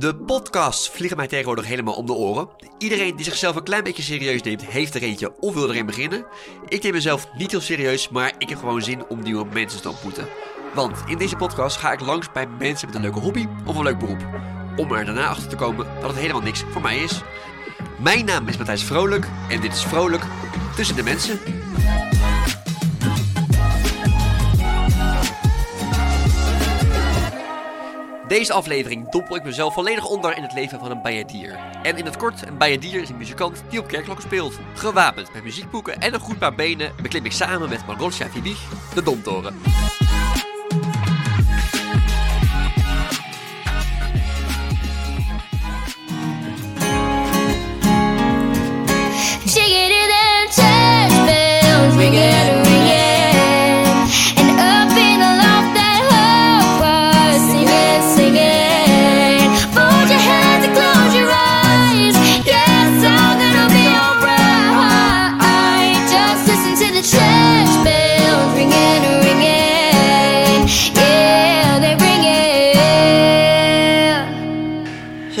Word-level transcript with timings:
De 0.00 0.14
podcasts 0.14 0.90
vliegen 0.90 1.16
mij 1.16 1.26
tegenwoordig 1.26 1.66
helemaal 1.66 1.94
om 1.94 2.06
de 2.06 2.12
oren. 2.12 2.48
Iedereen 2.78 3.16
die 3.16 3.24
zichzelf 3.24 3.56
een 3.56 3.62
klein 3.62 3.84
beetje 3.84 4.02
serieus 4.02 4.42
neemt, 4.42 4.66
heeft 4.66 4.94
er 4.94 5.02
eentje 5.02 5.40
of 5.40 5.54
wil 5.54 5.70
erin 5.70 5.86
beginnen. 5.86 6.24
Ik 6.68 6.82
neem 6.82 6.92
mezelf 6.92 7.28
niet 7.36 7.50
heel 7.50 7.60
serieus, 7.60 8.08
maar 8.08 8.32
ik 8.38 8.48
heb 8.48 8.58
gewoon 8.58 8.82
zin 8.82 9.06
om 9.08 9.22
nieuwe 9.22 9.46
mensen 9.52 9.80
te 9.80 9.88
ontmoeten. 9.88 10.28
Want 10.74 11.02
in 11.06 11.18
deze 11.18 11.36
podcast 11.36 11.76
ga 11.76 11.92
ik 11.92 12.00
langs 12.00 12.32
bij 12.32 12.46
mensen 12.46 12.86
met 12.86 12.96
een 12.96 13.02
leuke 13.02 13.18
hobby 13.18 13.46
of 13.66 13.76
een 13.76 13.82
leuk 13.82 13.98
beroep. 13.98 14.26
Om 14.76 14.92
er 14.92 15.04
daarna 15.04 15.26
achter 15.26 15.48
te 15.48 15.56
komen 15.56 15.86
dat 16.00 16.10
het 16.10 16.20
helemaal 16.20 16.42
niks 16.42 16.64
voor 16.70 16.82
mij 16.82 16.98
is. 16.98 17.20
Mijn 17.98 18.24
naam 18.24 18.48
is 18.48 18.56
Matthijs 18.56 18.84
Vrolijk 18.84 19.26
en 19.48 19.60
dit 19.60 19.72
is 19.72 19.84
Vrolijk 19.84 20.24
tussen 20.76 20.96
de 20.96 21.02
mensen. 21.02 21.38
Deze 28.30 28.52
aflevering 28.52 29.08
dompel 29.08 29.36
ik 29.36 29.44
mezelf 29.44 29.74
volledig 29.74 30.04
onder 30.04 30.36
in 30.36 30.42
het 30.42 30.52
leven 30.52 30.78
van 30.78 30.90
een 30.90 31.02
bijaardier. 31.02 31.58
En 31.82 31.96
in 31.96 32.04
het 32.04 32.16
kort, 32.16 32.46
een 32.46 32.58
bijaardier 32.58 33.02
is 33.02 33.08
een 33.08 33.16
muzikant 33.16 33.62
die 33.68 33.80
op 33.80 33.88
kerkklokken 33.88 34.26
speelt. 34.26 34.58
Gewapend 34.74 35.32
met 35.32 35.42
muziekboeken 35.42 36.00
en 36.00 36.14
een 36.14 36.20
goed 36.20 36.38
paar 36.38 36.54
benen 36.54 36.92
beklim 37.02 37.24
ik 37.24 37.32
samen 37.32 37.68
met 37.68 37.86
Margosja 37.86 38.28
Fibich 38.28 38.68
de 38.94 39.02
Domtoren. 39.02 39.54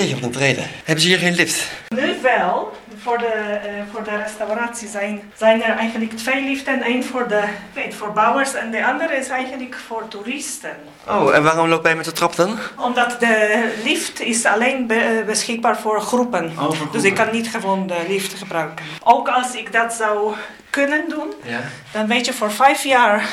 Jeetje, 0.00 0.14
wat 0.14 0.24
een 0.24 0.32
vrede. 0.32 0.60
Hebben 0.84 1.00
ze 1.04 1.08
hier 1.08 1.18
geen 1.18 1.34
lift? 1.34 1.68
Nu 1.88 2.14
wel. 2.22 2.72
Voor 3.02 3.18
de, 3.18 3.26
eh, 3.26 3.72
voor 3.92 4.04
de 4.04 4.16
restauratie 4.22 4.88
zijn, 4.88 5.22
zijn 5.36 5.62
er 5.62 5.76
eigenlijk 5.76 6.12
twee 6.16 6.44
liften. 6.44 6.86
Eén 6.86 7.04
voor 7.04 7.28
de 7.28 7.42
weet, 7.74 7.94
voor 7.94 8.12
bouwers 8.12 8.54
en 8.54 8.70
de 8.70 8.86
andere 8.86 9.16
is 9.16 9.28
eigenlijk 9.28 9.76
voor 9.86 10.08
toeristen. 10.08 10.70
Oh, 11.08 11.34
en 11.34 11.42
waarom 11.42 11.68
loopt 11.68 11.84
hij 11.84 11.96
met 11.96 12.04
de 12.04 12.12
trap 12.12 12.36
dan? 12.36 12.58
Omdat 12.78 13.16
de 13.20 13.68
lift 13.84 14.20
is 14.20 14.44
alleen 14.44 14.86
be- 14.86 14.94
eh, 14.94 15.26
beschikbaar 15.26 15.78
voor 15.78 16.00
groepen. 16.00 16.52
voor 16.56 16.74
groepen. 16.74 16.92
Dus 16.92 17.02
ik 17.10 17.14
kan 17.14 17.28
niet 17.32 17.48
gewoon 17.50 17.86
de 17.86 18.04
lift 18.08 18.38
gebruiken. 18.38 18.84
Ook 19.04 19.28
als 19.28 19.54
ik 19.54 19.72
dat 19.72 19.92
zou 19.92 20.34
kunnen 20.70 21.04
doen, 21.08 21.32
Ja. 21.42 21.60
dan 21.90 22.06
weet 22.06 22.26
je 22.26 22.32
voor 22.32 22.52
vijf 22.52 22.82
jaar 22.82 23.24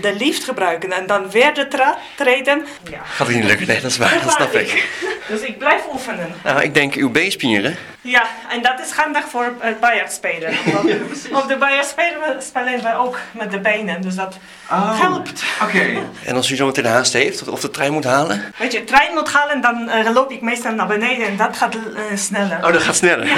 de 0.00 0.14
lift 0.18 0.44
gebruiken 0.44 0.92
en 0.92 1.06
dan 1.06 1.30
weer 1.30 1.54
de 1.54 1.68
trap 1.68 1.98
treden. 2.16 2.66
Ja. 2.90 2.98
Gaat 3.04 3.28
niet 3.28 3.44
lukken, 3.44 3.66
nee, 3.66 3.80
dat 3.80 3.90
is 3.90 3.96
waar, 3.96 4.20
dat 4.24 4.32
snap 4.32 4.52
ik. 4.54 4.88
Dus 5.28 5.40
ik 5.40 5.58
blijf 5.58 5.82
oefenen. 5.92 6.32
Nou, 6.44 6.62
ik 6.62 6.74
denk 6.74 6.94
uw 6.94 7.10
beenspieren. 7.10 7.76
Ja, 8.00 8.22
en 8.50 8.62
dat 8.62 8.80
is 8.80 8.90
handig 8.90 9.28
voor 9.28 9.54
het 9.58 9.80
biljartspelen. 9.80 10.54
Want 10.72 10.90
Op 11.32 11.48
de 11.48 11.56
biljartspelen 11.56 12.42
spelen 12.42 12.82
we 12.82 12.94
ook 12.96 13.18
met 13.30 13.50
de 13.50 13.58
benen, 13.60 14.00
dus 14.02 14.14
dat 14.14 14.36
helpt. 14.72 15.42
Oké. 15.62 15.86
En 16.24 16.36
als 16.36 16.50
u 16.50 16.56
zo 16.56 16.66
meteen 16.66 16.84
haast 16.84 17.12
heeft, 17.12 17.48
of- 17.48 17.60
de 17.60 17.70
trein 17.70 17.92
moet 17.92 18.04
halen? 18.04 18.52
Weet 18.58 18.72
je, 18.72 18.84
trein 18.84 19.14
moet 19.14 19.32
halen, 19.32 19.60
dan 19.60 19.88
eh, 19.88 20.12
loop 20.12 20.30
ik 20.30 20.40
meestal 20.40 20.72
naar 20.72 20.86
beneden 20.86 21.26
en 21.26 21.36
dat 21.36 21.56
gaat 21.56 21.74
eh, 21.74 22.02
sneller. 22.16 22.56
Oh, 22.66 22.72
dat 22.72 22.82
gaat 22.82 22.96
sneller. 22.96 23.28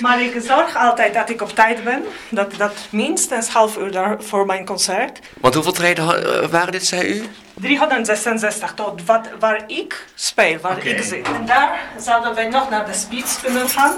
Maar 0.00 0.20
ik 0.22 0.34
zorg 0.46 0.76
altijd 0.76 1.14
dat 1.14 1.30
ik 1.30 1.42
op 1.42 1.54
tijd 1.54 1.84
ben. 1.84 2.04
Dat, 2.28 2.54
dat 2.56 2.83
minstens 2.90 3.48
half 3.48 3.76
uur 3.76 3.90
daar 3.90 4.16
voor 4.22 4.46
mijn 4.46 4.66
concert. 4.66 5.18
Want 5.40 5.54
hoeveel 5.54 5.72
treden 5.72 6.24
eh, 6.42 6.48
waren 6.48 6.72
dit, 6.72 6.86
zei 6.86 7.08
u? 7.08 7.24
366 7.54 8.74
tot 8.74 9.04
wat, 9.04 9.28
waar 9.38 9.64
ik 9.66 10.06
speel, 10.14 10.58
waar 10.58 10.86
ik 10.86 11.02
zit. 11.02 11.26
En 11.26 11.46
daar 11.46 11.80
zouden 11.98 12.34
wij 12.34 12.48
nog 12.48 12.70
naar 12.70 12.86
de 12.86 12.92
speeds 12.92 13.40
kunnen 13.42 13.68
gaan. 13.68 13.94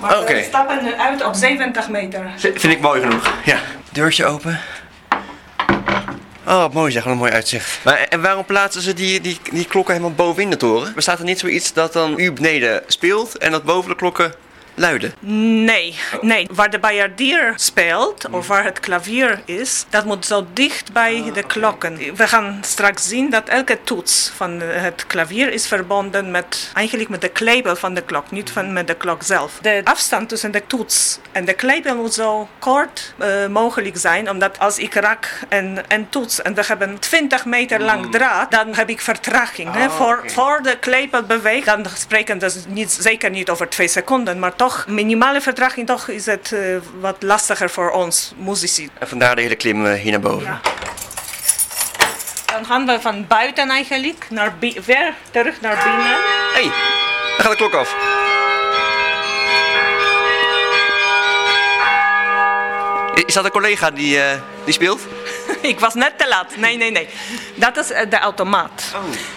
Maar 0.00 0.20
Oké. 0.20 0.34
we 0.34 0.42
stappen 0.42 0.84
nu 0.84 0.94
uit 0.94 1.24
op 1.24 1.34
70 1.34 1.88
meter. 1.88 2.30
Vind 2.36 2.64
ik 2.64 2.80
mooi 2.80 3.00
genoeg. 3.00 3.34
Ja. 3.44 3.58
Deurtje 3.92 4.24
open. 4.24 4.60
Oh, 6.46 6.58
wat 6.58 6.72
mooi 6.72 6.92
zeg, 6.92 7.04
wat 7.04 7.12
een 7.12 7.18
mooi 7.18 7.32
uitzicht. 7.32 7.80
Maar 7.84 7.98
en 7.98 8.22
waarom 8.22 8.44
plaatsen 8.44 8.82
ze 8.82 8.94
die, 8.94 9.20
die, 9.20 9.38
die 9.52 9.64
klokken 9.64 9.94
helemaal 9.94 10.16
bovenin 10.16 10.50
de 10.50 10.56
toren? 10.56 10.94
Bestaat 10.94 11.18
er 11.18 11.24
niet 11.24 11.38
zoiets 11.38 11.72
dat 11.72 11.92
dan 11.92 12.14
u 12.16 12.32
beneden 12.32 12.82
speelt 12.86 13.38
en 13.38 13.50
dat 13.50 13.64
boven 13.64 13.90
de 13.90 13.96
klokken 13.96 14.34
luiden? 14.74 15.12
Nee, 15.64 15.98
nee. 16.20 16.46
Waar 16.52 16.70
de 16.70 16.78
biljardier 16.78 17.52
speelt, 17.56 18.26
of 18.30 18.46
waar 18.46 18.64
het 18.64 18.80
klavier 18.80 19.40
is, 19.44 19.84
dat 19.88 20.04
moet 20.04 20.26
zo 20.26 20.46
dicht 20.52 20.92
bij 20.92 21.30
de 21.34 21.42
klokken. 21.42 21.98
We 22.16 22.28
gaan 22.28 22.58
straks 22.60 23.08
zien 23.08 23.30
dat 23.30 23.48
elke 23.48 23.78
toets 23.84 24.32
van 24.36 24.60
het 24.60 25.04
klavier 25.06 25.52
is 25.52 25.66
verbonden 25.66 26.30
met, 26.30 26.70
eigenlijk 26.74 27.08
met 27.08 27.20
de 27.20 27.28
klepel 27.28 27.76
van 27.76 27.94
de 27.94 28.02
klok, 28.02 28.30
niet 28.30 28.50
van 28.50 28.72
met 28.72 28.86
de 28.86 28.94
klok 28.94 29.22
zelf. 29.22 29.58
De 29.62 29.80
afstand 29.84 30.28
tussen 30.28 30.50
de 30.50 30.62
toets 30.66 31.18
en 31.32 31.44
de 31.44 31.54
klepel 31.54 31.96
moet 31.96 32.14
zo 32.14 32.48
kort 32.58 33.14
eh, 33.18 33.46
mogelijk 33.46 33.96
zijn, 33.96 34.30
omdat 34.30 34.58
als 34.58 34.78
ik 34.78 34.94
raak 34.94 35.40
en, 35.48 35.84
en 35.88 36.08
toets 36.08 36.42
en 36.42 36.54
we 36.54 36.62
hebben 36.66 36.98
20 36.98 37.44
meter 37.44 37.80
lang 37.80 38.10
draad, 38.10 38.50
dan 38.50 38.74
heb 38.74 38.88
ik 38.88 39.00
vertraging. 39.00 39.74
hè. 39.74 39.90
Voor, 39.90 40.22
voor 40.26 40.60
de 40.62 40.78
klepel 40.78 41.22
beweegt, 41.22 41.66
dan 41.66 41.86
spreken 41.94 42.34
we 42.34 42.40
dus 42.40 42.56
niet, 42.68 42.96
zeker 43.00 43.30
niet 43.30 43.50
over 43.50 43.68
twee 43.68 43.88
seconden, 43.88 44.38
maar 44.38 44.54
toch 44.62 44.86
minimale 44.86 45.40
vertraging, 45.40 45.86
toch 45.86 46.08
is 46.08 46.26
het 46.26 46.52
eh, 46.52 46.60
wat 47.00 47.22
lastiger 47.22 47.70
voor 47.70 47.90
ons 47.90 48.32
muzici. 48.36 48.90
En 48.98 49.08
vandaar 49.08 49.36
de 49.36 49.42
hele 49.42 49.54
klim 49.54 49.86
eh, 49.86 50.00
hier 50.00 50.10
naar 50.10 50.20
boven. 50.20 50.46
Ja. 50.46 50.60
Dan 52.46 52.64
gaan 52.64 52.86
we 52.86 53.00
van 53.00 53.26
buiten 53.26 53.68
eigenlijk 53.68 54.26
naar 54.30 54.54
weer 54.60 55.14
terug 55.30 55.60
naar 55.60 55.76
binnen. 55.84 56.16
Hé, 56.54 56.60
hey, 56.60 56.70
daar 57.36 57.46
gaat 57.46 57.50
de 57.50 57.56
klok 57.56 57.74
af. 57.74 57.94
Is 63.26 63.34
dat 63.34 63.44
een 63.44 63.50
collega 63.50 63.90
die, 63.90 64.20
eh, 64.20 64.38
die 64.64 64.74
speelt? 64.74 65.00
Ik 65.72 65.80
was 65.80 65.94
net 65.94 66.18
te 66.18 66.28
laat. 66.28 66.56
Nee, 66.56 66.76
nee, 66.76 66.90
nee. 66.90 67.08
Dat 67.54 67.76
is 67.76 67.90
eh, 67.90 68.10
de 68.10 68.18
automaat. 68.18 68.82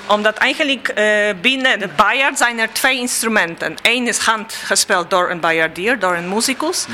Omdat 0.08 0.38
eigenlijk 0.38 0.88
eh, 0.88 1.06
binnen 1.42 1.80
de 1.80 1.90
biljart 1.96 2.38
zijn 2.38 2.60
er 2.60 2.72
twee 2.72 3.00
instrumenten. 3.00 3.76
Eén 3.82 4.08
is 4.08 4.18
handgespeeld 4.18 5.10
door 5.10 5.30
een 5.30 5.40
biljardier, 5.40 6.00
door 6.00 6.16
een 6.16 6.30
muzikus. 6.30 6.86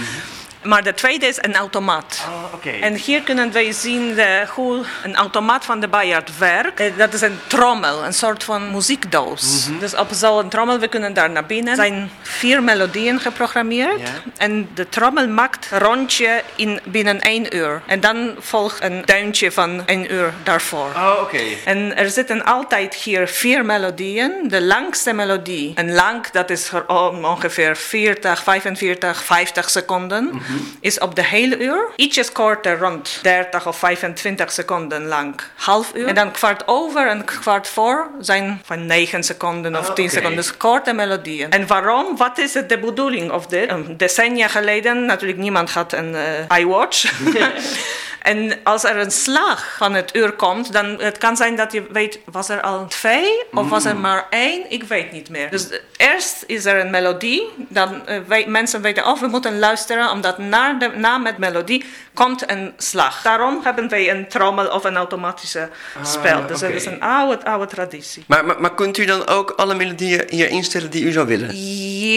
Maar 0.64 0.84
de 0.84 0.94
tweede 0.94 1.26
is 1.26 1.38
een 1.42 1.56
automaat. 1.56 2.26
Oh. 2.28 2.84
En 2.84 2.94
hier 2.94 3.22
kunnen 3.22 3.52
wij 3.52 3.72
zien 3.72 4.16
de, 4.16 4.44
hoe 4.50 4.84
een 5.04 5.16
automaat 5.16 5.66
van 5.66 5.80
de 5.80 5.88
biljart 5.88 6.38
werkt. 6.38 6.80
Eh, 6.80 6.92
Dat 6.98 7.14
is 7.14 7.22
een 7.22 7.40
trommel, 7.48 8.06
een 8.06 8.14
soort 8.14 8.44
van 8.44 8.72
muziekdoos. 8.72 9.68
Dus 9.80 9.96
op 9.96 10.08
zo'n 10.12 10.50
trommel, 10.50 10.80
we 10.80 10.88
kunnen 10.88 11.14
daar 11.14 11.30
naar 11.30 11.46
binnen. 11.46 11.70
Er 11.70 11.76
zijn 11.76 12.12
vier 12.22 12.64
melodieën 12.64 13.20
geprogrammeerd. 13.20 14.02
En 14.38 14.70
de 14.74 14.90
trommel 14.90 15.28
maakt 15.28 15.68
een 15.72 15.80
rondje 15.80 16.44
in 16.56 16.80
binnen 16.84 17.20
één 17.20 17.56
uur. 17.56 17.82
En 17.86 18.00
dan 18.00 18.36
volgt 18.40 18.84
een 18.84 19.02
duintje 19.06 19.52
van 19.52 19.84
één 19.86 20.14
uur 20.14 20.34
daarvoor. 20.44 20.90
Oh, 20.96 21.18
oké. 21.22 21.42
En 21.66 21.98
er 21.98 22.10
zitten 22.10 22.46
altijd 22.46 22.94
hier 22.96 23.28
vier 23.28 23.66
melodieën. 23.66 24.32
De 24.44 24.62
langste 24.62 25.14
melodie, 25.14 25.72
en 25.76 25.94
lang, 25.94 26.28
dat 26.28 26.50
is 26.50 26.72
er 26.72 26.88
ongeveer 27.24 27.78
40, 27.78 28.44
45, 28.44 29.24
50 29.24 29.70
seconden, 29.70 30.42
is 30.80 31.00
op 31.00 31.16
de 31.16 31.24
hele 31.24 31.58
uur. 31.58 31.90
Ietsjes 31.96 32.32
korter, 32.32 32.78
rond 32.80 33.20
30 33.22 33.68
of 33.68 33.78
25 33.78 34.52
seconden 34.52 35.06
lang, 35.06 35.36
half 35.56 35.92
uur. 35.96 36.08
En 36.08 36.16
dan 36.16 36.32
kwart 36.32 36.64
over 36.66 37.08
en 37.08 37.26
kwart 37.26 37.68
voor 37.68 38.08
zijn 38.20 38.62
van 38.66 38.86
9 38.86 39.24
seconden 39.24 39.76
of 39.76 39.90
Ah, 39.90 39.96
10 39.96 40.06
oké. 40.06 40.14
seconden. 40.14 40.38
Dus 40.38 40.58
korte 40.58 40.94
melodieën. 40.94 41.50
En 41.50 41.68
waarom? 41.68 42.18
Wat 42.18 42.38
is 42.38 42.54
het 42.54 42.70
de 42.70 42.80
bedoeling 42.80 43.32
of 43.32 43.46
dit? 43.46 43.72
Decennia 44.00 44.48
geleden, 44.48 45.06
natuurlijk 45.06 45.40
niemand 45.40 45.72
had 45.72 45.94
een 45.94 46.16
eh, 46.50 46.60
iWatch. 46.60 47.12
En 48.22 48.60
als 48.64 48.84
er 48.84 48.98
een 48.98 49.12
slag 49.12 49.76
van 49.78 49.94
het 49.94 50.16
uur 50.16 50.32
komt, 50.32 50.74
dan 50.74 50.86
het 50.86 51.18
kan 51.18 51.38
zijn 51.38 51.56
dat 51.56 51.72
je 51.72 51.84
weet, 51.92 52.20
was 52.32 52.50
er 52.50 52.62
al 52.62 52.88
twee 52.88 53.44
of 53.54 53.70
was 53.70 53.86
er 53.86 53.98
maar 53.98 54.28
één? 54.30 54.72
Ik 54.72 54.84
weet 54.84 55.12
niet 55.12 55.30
meer. 55.30 55.50
Dus 55.50 55.68
eerst 55.98 56.44
is 56.48 56.66
er 56.66 56.80
een 56.80 56.90
melodie, 56.90 57.50
dan 57.68 58.04
weet, 58.28 58.48
mensen 58.48 58.82
weten, 58.82 59.08
oh, 59.08 59.20
we 59.20 59.28
moeten 59.28 59.60
luisteren, 59.60 60.12
omdat 60.12 60.38
na, 60.38 60.74
de, 60.74 60.92
na 60.96 61.18
met 61.18 61.38
melodie 61.38 61.86
komt 62.14 62.50
een 62.52 62.74
slag. 62.78 63.22
Daarom 63.22 63.60
hebben 63.64 63.90
wij 63.90 64.10
een 64.10 64.28
trommel 64.28 64.68
of 64.68 64.84
een 64.84 64.96
automatische 64.98 65.70
spel. 66.04 66.46
Dus 66.48 66.56
Ah, 66.56 66.62
dat 66.62 66.70
is 66.72 66.86
een 66.86 67.02
oude, 67.02 67.46
oude 67.46 67.66
traditie. 67.66 68.24
Maar, 68.28 68.46
maar, 68.46 68.62
maar 68.62 68.74
kunt 68.74 68.98
u 68.98 69.06
dan 69.06 69.28
ook 69.28 69.52
alle 69.52 69.76
melodieën 69.76 70.24
hier 70.30 70.50
instellen 70.50 70.90
die 70.90 71.04
u 71.04 71.12
zou 71.12 71.28
willen? 71.28 71.56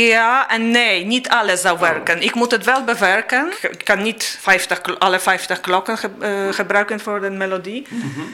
Ja 0.06 0.48
en 0.48 0.70
nee, 0.70 1.04
niet 1.04 1.28
alles 1.28 1.60
zou 1.60 1.78
werken. 1.78 2.22
Ik 2.22 2.34
moet 2.34 2.50
het 2.50 2.64
wel 2.64 2.84
bewerken. 2.84 3.52
Ik 3.70 3.84
kan 3.84 4.02
niet 4.02 4.38
50, 4.40 4.80
kl- 4.80 4.92
alle 4.98 5.18
50 5.20 5.60
klokken 5.60 5.98
ge- 5.98 6.10
eh, 6.20 6.30
gebruiken 6.50 7.00
voor 7.00 7.22
een 7.24 7.36
melodie. 7.36 7.86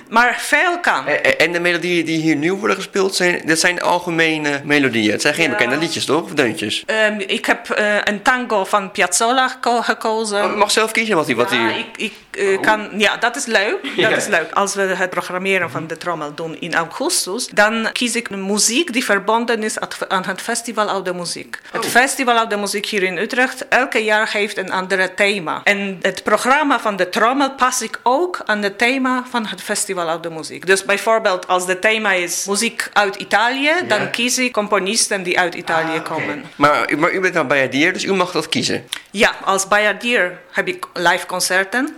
Maar 0.09 0.37
veel 0.39 0.79
kan. 0.81 1.07
En 1.07 1.53
de 1.53 1.61
melodieën 1.61 2.05
die 2.05 2.21
hier 2.21 2.37
nu 2.37 2.53
worden 2.53 2.77
gespeeld, 2.77 3.15
zijn, 3.15 3.43
dat 3.45 3.59
zijn 3.59 3.83
algemene 3.83 4.61
melodieën. 4.65 5.11
Het 5.13 5.23
zijn 5.23 5.35
geen 5.35 5.45
Ja. 5.45 5.57
bekende 5.57 5.77
liedjes, 5.77 6.05
toch? 6.05 6.23
Of 6.23 6.31
deuntjes? 6.31 6.83
Ehm, 6.87 7.21
ik 7.27 7.47
heb 7.47 7.71
eh, 7.71 7.95
een 8.05 8.23
tango 8.23 8.65
van 8.65 8.91
Piazzolla 8.91 9.49
geko- 9.49 9.83
gekozen. 9.83 10.45
Oh, 10.45 10.57
mag 10.57 10.71
zelf 10.71 10.91
kiezen 10.93 11.17
wat 11.17 11.29
u... 11.29 11.35
Wat 11.35 11.50
Ja, 11.57 11.71
ik, 11.75 11.87
ik 11.97 12.13
eh, 12.31 12.61
kan, 12.61 12.89
ja, 12.97 13.17
dat 13.17 13.37
is 13.37 13.45
leuk. 13.47 13.77
Dat 13.97 14.17
is 14.17 14.27
leuk. 14.27 14.51
Als 14.53 14.75
we 14.75 14.83
het 14.83 15.11
programmeren 15.11 15.71
van 15.71 15.87
de 15.87 15.97
trommel 15.97 16.35
doen 16.35 16.57
in 16.61 16.75
augustus, 16.75 17.47
dan 17.47 17.89
kies 17.93 18.15
ik 18.17 18.29
een 18.29 18.47
muziek 18.47 18.93
die 18.93 19.05
verbonden 19.05 19.63
is 19.63 19.77
aan 20.09 20.25
het 20.27 20.41
Festival 20.41 20.89
Oude 20.91 21.15
Muziek. 21.15 21.59
Het 21.73 21.87
Festival 21.87 22.37
Oude 22.39 22.57
Muziek 22.57 22.87
hier 22.87 23.03
in 23.03 23.17
Utrecht, 23.19 23.69
elke 23.69 24.05
jaar 24.05 24.31
heeft 24.33 24.57
een 24.57 24.73
ander 24.73 25.15
thema. 25.15 25.61
En 25.65 25.99
het 26.03 26.23
programma 26.23 26.81
van 26.81 26.97
de 26.97 27.09
trommel 27.09 27.51
pas 27.55 27.83
ik 27.83 28.01
ook 28.03 28.41
aan 28.45 28.63
het 28.63 28.79
thema 28.79 29.25
van 29.31 29.47
het 29.47 29.63
Festival 29.63 30.09
Oude 30.09 30.31
Muziek. 30.31 30.67
Dus 30.67 30.85
bijvoorbeeld 30.85 31.47
als 31.49 31.67
het 31.67 31.81
thema 31.81 32.13
is 32.13 32.45
muziek 32.49 32.89
uit 32.93 33.17
Italië, 33.17 33.71
dan 33.89 34.11
kies 34.11 34.39
ik 34.39 34.53
componisten 34.53 35.23
die 35.23 35.39
uit 35.39 35.55
Italië 35.55 36.01
komen. 36.01 36.45
Maar, 36.57 36.91
u- 36.93 36.97
maar 36.97 37.13
u 37.13 37.21
bent 37.21 37.35
nou 37.35 37.47
bijaardier, 37.47 37.93
dus 37.93 38.05
u 38.05 38.13
mag 38.15 38.31
dat 38.33 38.49
kiezen. 38.49 38.89
Ja, 39.11 39.35
als 39.45 39.69
bijaardier 39.69 40.39
heb 40.53 40.69
ik 40.69 40.87
live 40.95 41.27
concerten, 41.27 41.40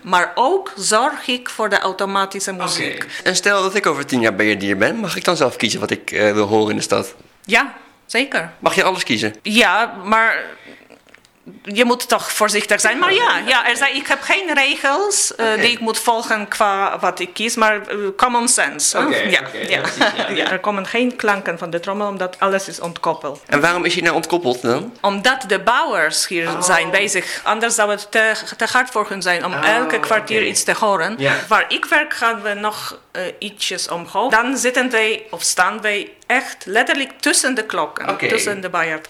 maar 0.02 0.32
ook 0.34 0.72
zorg 0.76 1.26
ik 1.26 1.48
voor 1.48 1.68
de 1.68 1.78
automatische 1.78 2.52
muziek. 2.52 3.06
En 3.24 3.36
stel 3.36 3.62
dat 3.62 3.74
ik 3.74 3.86
over 3.86 4.06
tien 4.06 4.20
jaar 4.20 4.34
bijaardier 4.34 4.76
ben, 4.76 4.96
mag 4.96 5.16
ik 5.16 5.24
dan 5.24 5.36
zelf 5.36 5.56
kiezen 5.56 5.80
wat 5.80 5.90
ik 5.90 6.10
eh, 6.10 6.32
wil 6.32 6.46
horen 6.46 6.70
in 6.70 6.76
de 6.76 6.82
stad? 6.82 7.14
Ja, 7.44 7.74
zeker. 8.06 8.52
Mag 8.58 8.74
je 8.74 8.82
alles 8.82 9.02
kiezen? 9.02 9.34
Ja, 9.42 9.94
maar 10.04 10.44
je 11.62 11.84
moet 11.84 12.08
toch 12.08 12.32
voorzichtig 12.32 12.80
zijn. 12.80 12.98
Maar 12.98 13.12
ja, 13.12 13.38
ja 13.46 13.68
er 13.68 13.76
zijn, 13.76 13.96
ik 13.96 14.06
heb 14.06 14.22
geen 14.22 14.54
regels 14.54 15.34
eh, 15.34 15.54
die 15.54 15.70
ik 15.70 15.80
moet 15.80 15.98
volgen 15.98 16.48
qua 16.48 16.98
wat 16.98 17.20
ik 17.20 17.34
kies, 17.34 17.56
maar 17.56 17.86
eh, 17.86 17.96
common 18.16 18.48
sense. 18.48 18.98
ja, 18.98 19.40
ja. 19.68 19.80
ja, 20.34 20.50
Er 20.50 20.58
komen 20.58 20.86
geen 20.86 21.16
klanken 21.16 21.58
van 21.58 21.70
de 21.70 21.80
trommel, 21.80 22.08
omdat 22.08 22.36
alles 22.38 22.68
is 22.68 22.80
ontkoppeld. 22.80 23.42
En 23.46 23.60
waarom 23.60 23.84
is 23.84 23.92
hij 23.92 24.02
nou 24.02 24.14
ontkoppeld 24.14 24.62
dan? 24.62 24.96
Omdat 25.00 25.44
de 25.46 25.60
bouwers 25.60 26.28
hier 26.28 26.48
zijn 26.60 26.90
bezig. 26.90 27.40
Anders 27.42 27.74
zou 27.74 27.90
het 27.90 28.10
te, 28.10 28.32
te 28.56 28.66
hard 28.72 28.90
voor 28.90 29.08
hun 29.08 29.22
zijn 29.22 29.44
om 29.44 29.52
elke 29.52 30.00
kwartier 30.00 30.46
iets 30.46 30.64
te 30.64 30.74
horen. 30.78 31.18
Waar 31.48 31.64
ik 31.68 31.84
werk 31.84 32.14
gaan 32.14 32.42
we 32.42 32.54
nog 32.54 32.98
eh, 33.12 33.22
ietsjes 33.38 33.88
omhoog. 33.88 34.30
Dan 34.30 34.56
zitten 34.56 34.90
wij 34.90 35.26
of 35.30 35.42
staan 35.42 35.80
wij 35.80 36.10
echt 36.26 36.66
letterlijk 36.66 37.10
tussen 37.20 37.54
de 37.54 37.64
klokken. 37.64 38.28
Tussen 38.28 38.60
de 38.60 38.70
bijaard. 38.70 39.08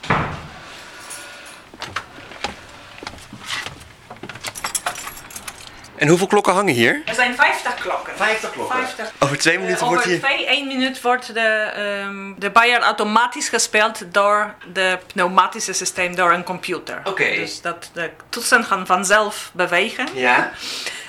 En 6.02 6.08
hoeveel 6.08 6.26
klokken 6.26 6.52
hangen 6.52 6.74
hier? 6.74 7.02
Er 7.06 7.14
zijn 7.14 7.34
50 7.34 7.74
klokken. 7.74 8.16
50 8.16 8.50
klokken. 8.50 8.78
50. 8.78 9.12
Over 9.18 9.38
twee 9.38 9.58
minuten 9.58 9.80
Eh, 9.80 9.88
wordt 9.88 9.98
over 10.04 10.10
hier... 10.10 10.20
twee, 10.20 10.46
één 10.46 10.66
minuut 10.66 11.00
wordt 11.00 11.34
de, 11.34 11.40
ehm 11.40 12.32
de 12.38 12.50
bijaard 12.50 12.82
automatisch 12.82 13.48
gespeeld 13.48 14.12
door 14.12 14.54
de 14.72 14.98
pneumatische 15.06 15.72
systeem, 15.72 16.14
door 16.14 16.32
een 16.32 16.44
computer. 16.44 17.00
Oké. 17.04 17.34
Dus 17.34 17.60
dat 17.60 17.90
de 17.92 18.10
toetsen 18.28 18.64
gaan 18.64 18.86
vanzelf 18.86 19.50
bewegen. 19.54 20.06
Ja. 20.14 20.50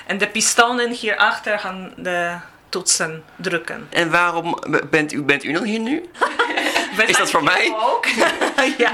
En 0.06 0.18
de 0.18 0.26
pistonen 0.28 0.90
hierachter 0.90 1.58
gaan 1.58 1.92
de 1.96 2.34
toetsen 2.68 3.24
drukken. 3.36 3.86
En 3.90 4.10
waarom 4.10 4.58
bent 4.90 5.12
u, 5.12 5.22
bent 5.22 5.44
u 5.44 5.52
dan 5.52 5.64
hier 5.64 5.80
nu? 5.80 6.02
We 6.96 7.04
Is 7.06 7.16
dat 7.16 7.30
voor 7.30 7.42
mij? 7.42 7.74
Ook. 7.80 8.06
ja. 8.78 8.92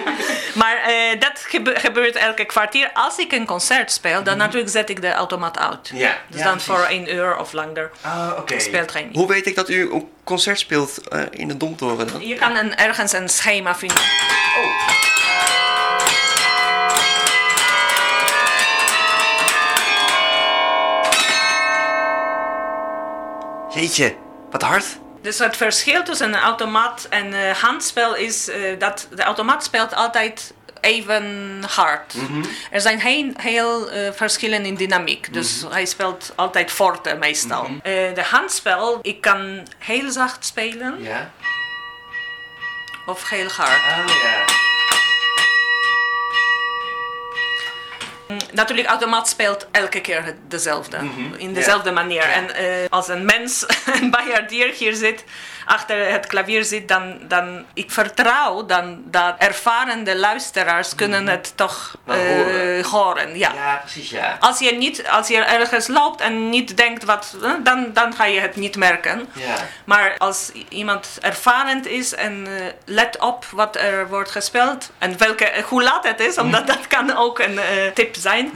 Maar 0.54 0.76
eh, 0.76 1.20
dat 1.20 1.32
gebe- 1.48 1.80
gebeurt 1.80 2.16
elke 2.16 2.44
kwartier. 2.44 2.90
Als 2.94 3.18
ik 3.18 3.32
een 3.32 3.46
concert 3.46 3.92
speel, 3.92 4.22
dan 4.22 4.36
natuurlijk 4.36 4.70
zet 4.70 4.90
ik 4.90 5.00
de 5.00 5.12
automaat 5.12 5.58
uit. 5.58 5.90
Mhm. 5.92 6.00
Ja, 6.00 6.16
Dus 6.28 6.38
ja, 6.38 6.44
dan 6.44 6.52
precies. 6.56 6.72
voor 6.74 6.84
één 6.84 7.14
uur 7.14 7.36
of 7.38 7.52
langer. 7.52 7.90
Ah, 8.00 8.30
oké. 8.38 8.60
Speelt 8.60 8.90
geen- 8.90 9.10
Hoe 9.12 9.26
weet 9.28 9.46
ik 9.46 9.54
dat 9.54 9.68
u 9.68 9.92
een 9.92 10.08
concert 10.24 10.58
speelt 10.58 11.08
eh, 11.08 11.20
in 11.30 11.48
de 11.48 11.56
Domtoren 11.56 12.12
dan? 12.12 12.26
Je 12.26 12.34
kan 12.34 12.56
een, 12.56 12.76
ergens 12.76 13.12
een 13.12 13.28
schema 13.28 13.74
vinden. 13.76 14.02
Jeetje, 23.74 24.14
wat 24.50 24.62
hard. 24.62 24.98
Dus 25.22 25.38
het 25.38 25.56
verschil 25.56 26.02
tussen 26.02 26.32
een 26.32 26.40
automaat 26.40 27.06
en 27.10 27.32
een 27.32 27.54
handspel 27.54 28.16
is 28.16 28.48
eh, 28.48 28.78
dat 28.78 29.08
de 29.14 29.22
automaat 29.22 29.64
speelt 29.64 29.94
altijd 29.94 30.52
even 30.80 31.58
hard. 31.68 32.14
Er 32.70 32.80
zijn 32.80 33.00
heel, 33.00 33.32
heel 33.36 33.90
eh, 33.90 34.12
verschillen 34.12 34.64
in 34.64 34.74
dynamiek. 34.74 35.32
Dus 35.32 35.64
hij 35.70 35.84
speelt 35.86 36.32
altijd 36.36 36.70
forte 36.70 37.16
meestal. 37.20 37.64
Eh, 37.64 38.14
de 38.14 38.24
handspel, 38.30 38.98
ik 39.02 39.20
kan 39.20 39.66
heel 39.78 40.10
zacht 40.10 40.44
spelen 40.44 40.98
of 43.06 43.28
heel 43.28 43.48
hard. 43.48 43.70
Oh 43.70 44.22
ja. 44.22 44.69
Natuurlijk, 48.52 48.88
automaat 48.88 49.28
speelt 49.28 49.66
elke 49.70 50.00
keer 50.00 50.34
dezelfde. 50.48 50.98
In 51.36 51.54
dezelfde 51.54 51.92
manier. 51.92 52.22
En 52.22 52.54
eh, 52.54 52.64
als 52.90 53.08
een 53.08 53.24
mens, 53.24 53.66
een 54.00 54.10
bijaardier 54.10 54.72
hier 54.72 54.94
zit, 54.94 55.24
achter 55.64 56.12
het 56.12 56.26
klavier 56.26 56.64
zit, 56.64 56.88
dan, 56.88 57.18
dan 57.28 57.64
ik 57.74 57.90
vertrouw 57.90 58.66
dan 58.66 59.02
dat 59.04 59.34
ervarende 59.38 60.16
luisteraars 60.16 60.94
kunnen 60.94 61.28
het 61.28 61.52
toch 61.54 61.96
eh, 62.06 62.14
horen. 62.16 62.84
horen. 62.84 63.38
Ja. 63.38 63.52
Ja, 63.54 63.76
precies 63.76 64.10
ja. 64.10 64.36
Als 64.40 64.58
je, 64.58 64.72
niet, 64.72 65.08
als 65.08 65.28
je 65.28 65.36
ergens 65.36 65.86
loopt 65.86 66.20
en 66.20 66.48
niet 66.48 66.76
denkt 66.76 67.04
wat, 67.04 67.36
eh, 67.42 67.52
dan, 67.62 67.90
dan 67.92 68.14
ga 68.14 68.24
je 68.24 68.40
het 68.40 68.56
niet 68.56 68.76
merken. 68.76 69.28
Ja. 69.32 69.54
Maar 69.84 70.14
als 70.18 70.50
iemand 70.68 71.18
ervarend 71.20 71.86
is 71.86 72.14
en 72.14 72.46
let 72.84 73.18
op 73.18 73.44
wat 73.44 73.76
er 73.76 74.08
wordt 74.08 74.30
gespeeld 74.30 74.90
en 74.98 75.18
welke, 75.18 75.64
hoe 75.68 75.82
laat 75.82 76.04
het 76.04 76.20
is, 76.20 76.38
omdat 76.38 76.66
dat 76.66 76.86
kan 76.86 77.16
ook 77.16 77.38
een 77.38 77.60
tip 77.94 78.14
zijn, 78.20 78.50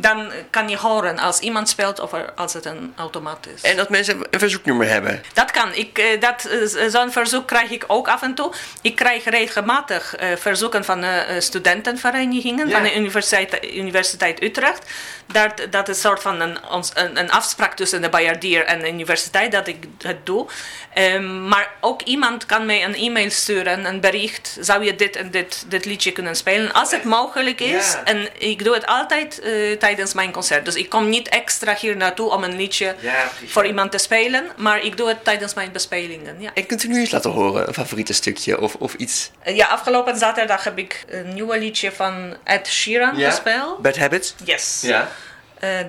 dan 0.00 0.30
kan 0.50 0.68
je 0.68 0.76
horen 0.76 1.18
als 1.18 1.38
iemand 1.38 1.68
speelt 1.68 2.00
of 2.00 2.12
er- 2.12 2.32
als 2.36 2.52
het 2.52 2.64
een 2.64 2.92
automaat 2.96 3.46
is. 3.54 3.62
En 3.62 3.76
dat 3.76 3.88
mensen 3.88 4.26
een 4.30 4.38
verzoeknummer 4.38 4.88
hebben. 4.88 5.22
Dat 5.32 5.50
kan. 5.50 5.74
Ik, 5.74 5.98
eh, 5.98 6.20
dat, 6.20 6.44
eh, 6.44 6.88
zo'n 6.88 7.12
verzoek 7.12 7.46
krijg 7.46 7.70
ik 7.70 7.84
ook 7.86 8.08
af 8.08 8.22
en 8.22 8.34
toe. 8.34 8.52
Ik 8.82 8.96
krijg 8.96 9.24
regelmatig 9.24 10.16
eh, 10.16 10.28
verzoeken 10.36 10.84
van 10.84 11.02
eh, 11.04 11.36
eh, 11.36 11.42
studentenverenigingen 11.42 12.68
Ja. 12.68 12.74
van 12.74 12.82
de 12.82 12.96
Universiteit, 12.96 13.74
Universiteit 13.74 14.42
Utrecht. 14.42 14.90
Dat, 15.26 15.66
dat 15.70 15.88
is 15.88 15.94
een 15.96 16.00
soort 16.02 16.22
van 16.22 16.40
een, 16.40 16.58
ons- 16.70 16.90
een, 16.94 17.18
een 17.18 17.30
afspraak 17.30 17.76
tussen 17.76 18.02
de 18.02 18.08
bijaardier 18.08 18.64
en 18.64 18.80
de 18.80 18.88
universiteit 18.92 19.52
dat 19.52 19.66
ik 19.66 19.76
het 20.02 20.26
doe. 20.26 20.46
Ehm, 20.94 21.48
maar 21.48 21.70
ook 21.80 22.02
iemand 22.02 22.46
kan 22.46 22.66
mij 22.66 22.84
een 22.84 22.94
e-mail 22.94 23.30
sturen, 23.30 23.84
een 23.84 24.00
bericht. 24.00 24.56
Zou 24.60 24.84
je 24.84 24.96
dit 24.96 25.16
en 25.16 25.30
dit, 25.30 25.64
dit 25.68 25.84
liedje 25.84 26.12
kunnen 26.12 26.36
spelen? 26.36 26.72
Als 26.72 26.90
het 26.90 27.04
mogelijk 27.04 27.60
is. 27.60 27.92
Ja. 27.92 28.04
En 28.04 28.28
ik 28.38 28.64
doe 28.64 28.74
het 28.74 28.86
altijd 28.86 29.09
eh, 29.10 29.78
tijdens 29.78 30.14
mijn 30.14 30.32
concert. 30.32 30.64
Dus 30.64 30.74
ik 30.74 30.88
kom 30.88 31.08
niet 31.08 31.28
extra 31.28 31.76
hier 31.80 31.96
naartoe 31.96 32.30
om 32.30 32.44
een 32.44 32.56
liedje 32.56 32.94
Ja, 33.00 33.28
voor 33.46 33.66
iemand 33.66 33.90
te 33.90 33.98
spelen. 33.98 34.44
Maar 34.56 34.84
ik 34.84 34.96
doe 34.96 35.08
het 35.08 35.24
tijdens 35.24 35.54
mijn 35.54 35.72
bespelingen. 35.72 36.40
Ja. 36.40 36.50
En 36.54 36.66
kunt 36.66 36.82
u 36.82 36.88
nu 36.88 37.00
eens 37.00 37.10
laten 37.10 37.30
horen, 37.30 37.68
een 37.68 37.74
favoriete 37.74 38.12
stukje 38.12 38.60
of, 38.60 38.74
of 38.74 38.94
iets? 38.94 39.30
Eh, 39.42 39.56
ja, 39.56 39.66
afgelopen 39.66 40.18
zaterdag 40.18 40.64
heb 40.64 40.78
ik 40.78 41.04
een 41.08 41.34
nieuwe 41.34 41.58
liedje 41.58 41.92
van 41.92 42.36
Ed 42.44 42.66
Sheeran 42.66 43.16
gespeeld. 43.16 43.82
Bad 43.82 43.96
Habits? 43.96 44.34
Yes. 44.44 44.80
Ja. 44.82 45.08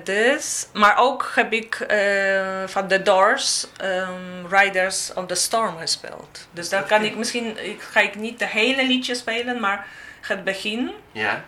Dus, 0.04 0.66
maar 0.72 0.98
ook 0.98 1.32
heb 1.34 1.52
ik 1.52 1.86
van 2.66 2.88
The 2.88 3.02
Doors 3.02 3.66
ehm, 3.76 4.46
Riders 4.50 5.10
on 5.14 5.26
the 5.26 5.34
Storm 5.34 5.78
gespeeld. 5.78 6.46
Dus 6.50 6.68
daar 6.68 6.82
kan 6.82 7.04
ik 7.04 7.16
misschien, 7.16 7.64
ik, 7.64 7.82
ga 7.90 8.00
ik 8.00 8.14
niet 8.14 8.38
de 8.38 8.46
hele 8.46 8.86
liedje 8.86 9.14
spelen, 9.14 9.60
maar 9.60 9.86
het 10.22 10.44
begin. 10.44 10.90
Ja. 11.12 11.44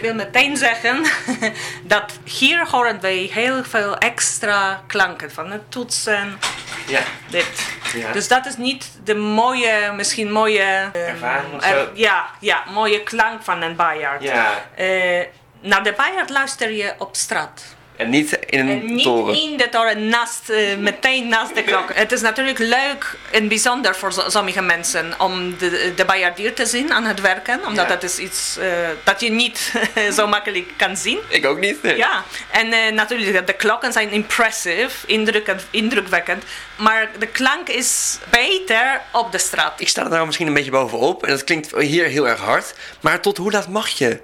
Ik 0.00 0.06
wil 0.06 0.14
meteen 0.14 0.56
zeggen 0.56 1.02
dat 1.82 2.12
hier 2.24 2.68
horen 2.70 3.00
wij 3.00 3.30
heel 3.32 3.64
veel 3.64 3.98
extra 3.98 4.82
klanken 4.86 5.30
van 5.32 5.50
het 5.50 5.70
toetsen. 5.70 6.38
Ja. 6.86 7.00
Dit. 7.30 7.66
Ja. 7.94 8.12
Dus 8.12 8.28
dat 8.28 8.46
is 8.46 8.56
niet 8.56 8.90
de 9.04 9.14
mooie, 9.14 9.92
misschien 9.96 10.32
mooie... 10.32 10.90
eh, 10.92 11.08
Ervaring 11.08 11.62
er- 11.62 11.68
zo? 11.68 11.88
ja, 11.94 12.26
ja, 12.40 12.62
mooie 12.72 13.02
klank 13.02 13.42
van 13.42 13.62
een 13.62 13.76
bijaard. 13.76 14.22
Ja. 14.22 14.64
Eh, 14.76 15.26
naar 15.60 15.82
de 15.82 15.92
bijaard 15.96 16.30
luister 16.30 16.70
je 16.70 16.94
op 16.98 17.16
straat. 17.16 17.62
En 17.96 18.10
niet 18.10 18.38
in 18.50 18.68
een 18.68 18.80
En 18.80 18.94
niet 18.94 19.04
toren. 19.04 19.42
in 19.42 19.56
de 19.56 19.68
toren, 19.68 20.08
naast, 20.08 20.48
eh, 20.48 20.76
meteen 20.76 21.28
naast 21.28 21.54
de 21.54 21.62
klok. 21.62 21.94
Het 21.94 22.12
is 22.12 22.20
natuurlijk 22.20 22.58
leuk 22.58 23.16
en 23.30 23.48
bijzonder 23.48 23.96
voor 23.96 24.24
sommige 24.26 24.62
mensen 24.62 25.14
om 25.18 25.58
de, 25.58 25.92
de 25.96 26.52
te 26.54 26.66
zien 26.66 26.92
aan 26.92 27.04
het 27.04 27.20
werken. 27.20 27.60
Omdat 27.66 27.84
Ja. 27.88 27.94
dat 27.94 28.02
is 28.02 28.18
iets 28.18 28.56
eh, 28.56 28.66
dat 29.04 29.20
je 29.20 29.30
niet 29.30 29.72
zo 30.16 30.26
makkelijk 30.26 30.72
kan 30.76 30.96
zien. 30.96 31.18
Ik 31.28 31.46
ook 31.46 31.58
niet. 31.58 31.82
nee. 31.82 31.96
Ja, 31.96 32.24
en 32.50 32.72
eh, 32.72 32.92
natuurlijk, 32.92 33.46
de 33.46 33.52
klokken 33.52 33.92
zijn 33.92 34.10
impressive, 34.10 35.06
indrukkend, 35.06 35.66
indrukwekkend. 35.70 36.44
Maar 36.76 37.10
de 37.18 37.26
klank 37.26 37.68
is 37.68 38.18
beter 38.30 39.00
op 39.12 39.32
de 39.32 39.38
straat. 39.38 39.80
Ik 39.80 39.88
sta 39.88 40.02
er 40.02 40.10
nou 40.10 40.26
misschien 40.26 40.46
een 40.46 40.54
beetje 40.54 40.70
bovenop 40.70 41.24
en 41.24 41.30
dat 41.30 41.44
klinkt 41.44 41.76
hier 41.76 42.04
heel 42.06 42.28
erg 42.28 42.40
hard. 42.40 42.74
Maar 43.00 43.20
tot 43.20 43.36
hoe 43.36 43.52
laat 43.52 43.68
mag 43.68 43.88
je 43.88 44.20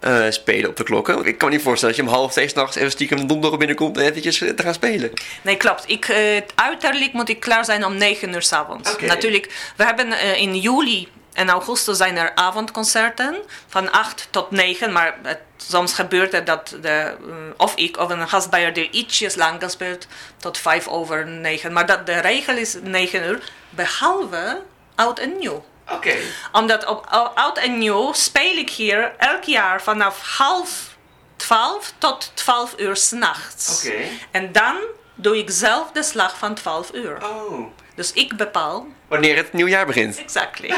eh, 0.00 0.24
spelen 0.28 0.70
op 0.70 0.76
de 0.76 0.82
klokken? 0.82 1.24
Ik 1.24 1.38
kan 1.38 1.48
me 1.48 1.54
niet 1.54 1.64
voorstellen 1.64 1.96
dat 1.96 2.04
je 2.04 2.10
om 2.10 2.18
half 2.18 2.32
twee 2.32 2.48
s'nachts 2.48 2.76
even 2.76 2.90
stiekem 2.90 3.18
de 3.18 3.26
donderdag 3.26 3.58
binnenkomt 3.58 3.96
en 3.96 4.04
eventjes 4.04 4.40
eh, 4.40 4.50
te 4.50 4.62
gaan 4.62 4.74
spelen. 4.74 5.12
Nee, 5.42 5.56
klopt. 5.56 5.84
Ik, 5.86 6.08
eh, 6.08 6.42
uiterlijk 6.54 7.12
moet 7.12 7.28
ik 7.28 7.40
klaar 7.40 7.64
zijn 7.64 7.84
om 7.84 7.96
9 7.96 8.34
uur 8.34 8.42
s 8.42 8.52
avonds. 8.52 8.92
Oké. 8.92 9.06
Natuurlijk, 9.06 9.72
we 9.76 9.84
hebben 9.84 10.36
in 10.36 10.56
juli 10.56 11.08
en 11.32 11.48
augustus 11.48 11.96
zijn 11.96 12.16
er 12.16 12.34
avondconcerten 12.34 13.36
van 13.66 13.92
8 13.92 14.28
tot 14.30 14.50
9. 14.50 14.92
Maar 14.92 15.18
het, 15.22 15.40
soms 15.56 15.92
gebeurt 15.92 16.32
het 16.32 16.46
dat 16.46 16.76
de, 16.80 17.16
of 17.56 17.74
ik 17.74 17.96
of 17.96 18.10
een 18.10 18.28
gastbijaardier 18.28 18.88
ietsjes 18.90 19.34
langer 19.34 19.70
speelt 19.70 20.06
tot 20.36 20.58
5 20.58 20.88
over 20.88 21.26
9. 21.26 21.72
Maar 21.72 21.86
dat, 21.86 22.06
de 22.06 22.20
regel 22.20 22.56
is 22.56 22.76
9 22.82 23.24
uur, 23.24 23.52
behalve 23.70 24.62
oud 24.94 25.18
en 25.18 25.38
nieuw 25.38 25.64
Oké. 25.90 26.14
omdat 26.52 26.86
op 26.86 27.32
oud 27.34 27.58
en 27.58 27.78
nieuw 27.78 28.12
speel 28.12 28.56
ik 28.56 28.70
hier 28.70 29.12
elk 29.18 29.42
jaar 29.42 29.82
vanaf 29.82 30.36
half 30.36 30.96
twaalf 31.36 31.92
tot 31.98 32.30
twaalf 32.34 32.74
uur 32.76 32.96
s'nachts. 32.96 33.84
Oké. 33.84 33.96
En 34.30 34.52
dan 34.52 34.76
doe 35.14 35.38
ik 35.38 35.50
zelf 35.50 35.90
de 35.92 36.02
slag 36.02 36.38
van 36.38 36.54
12 36.54 36.92
uur. 36.92 37.18
Oh. 37.22 37.66
Dus 37.94 38.12
ik 38.12 38.36
bepaal. 38.36 38.86
Wanneer 39.08 39.36
het 39.36 39.52
nieuwjaar 39.52 39.86
begint. 39.86 40.18
Exactly. 40.18 40.68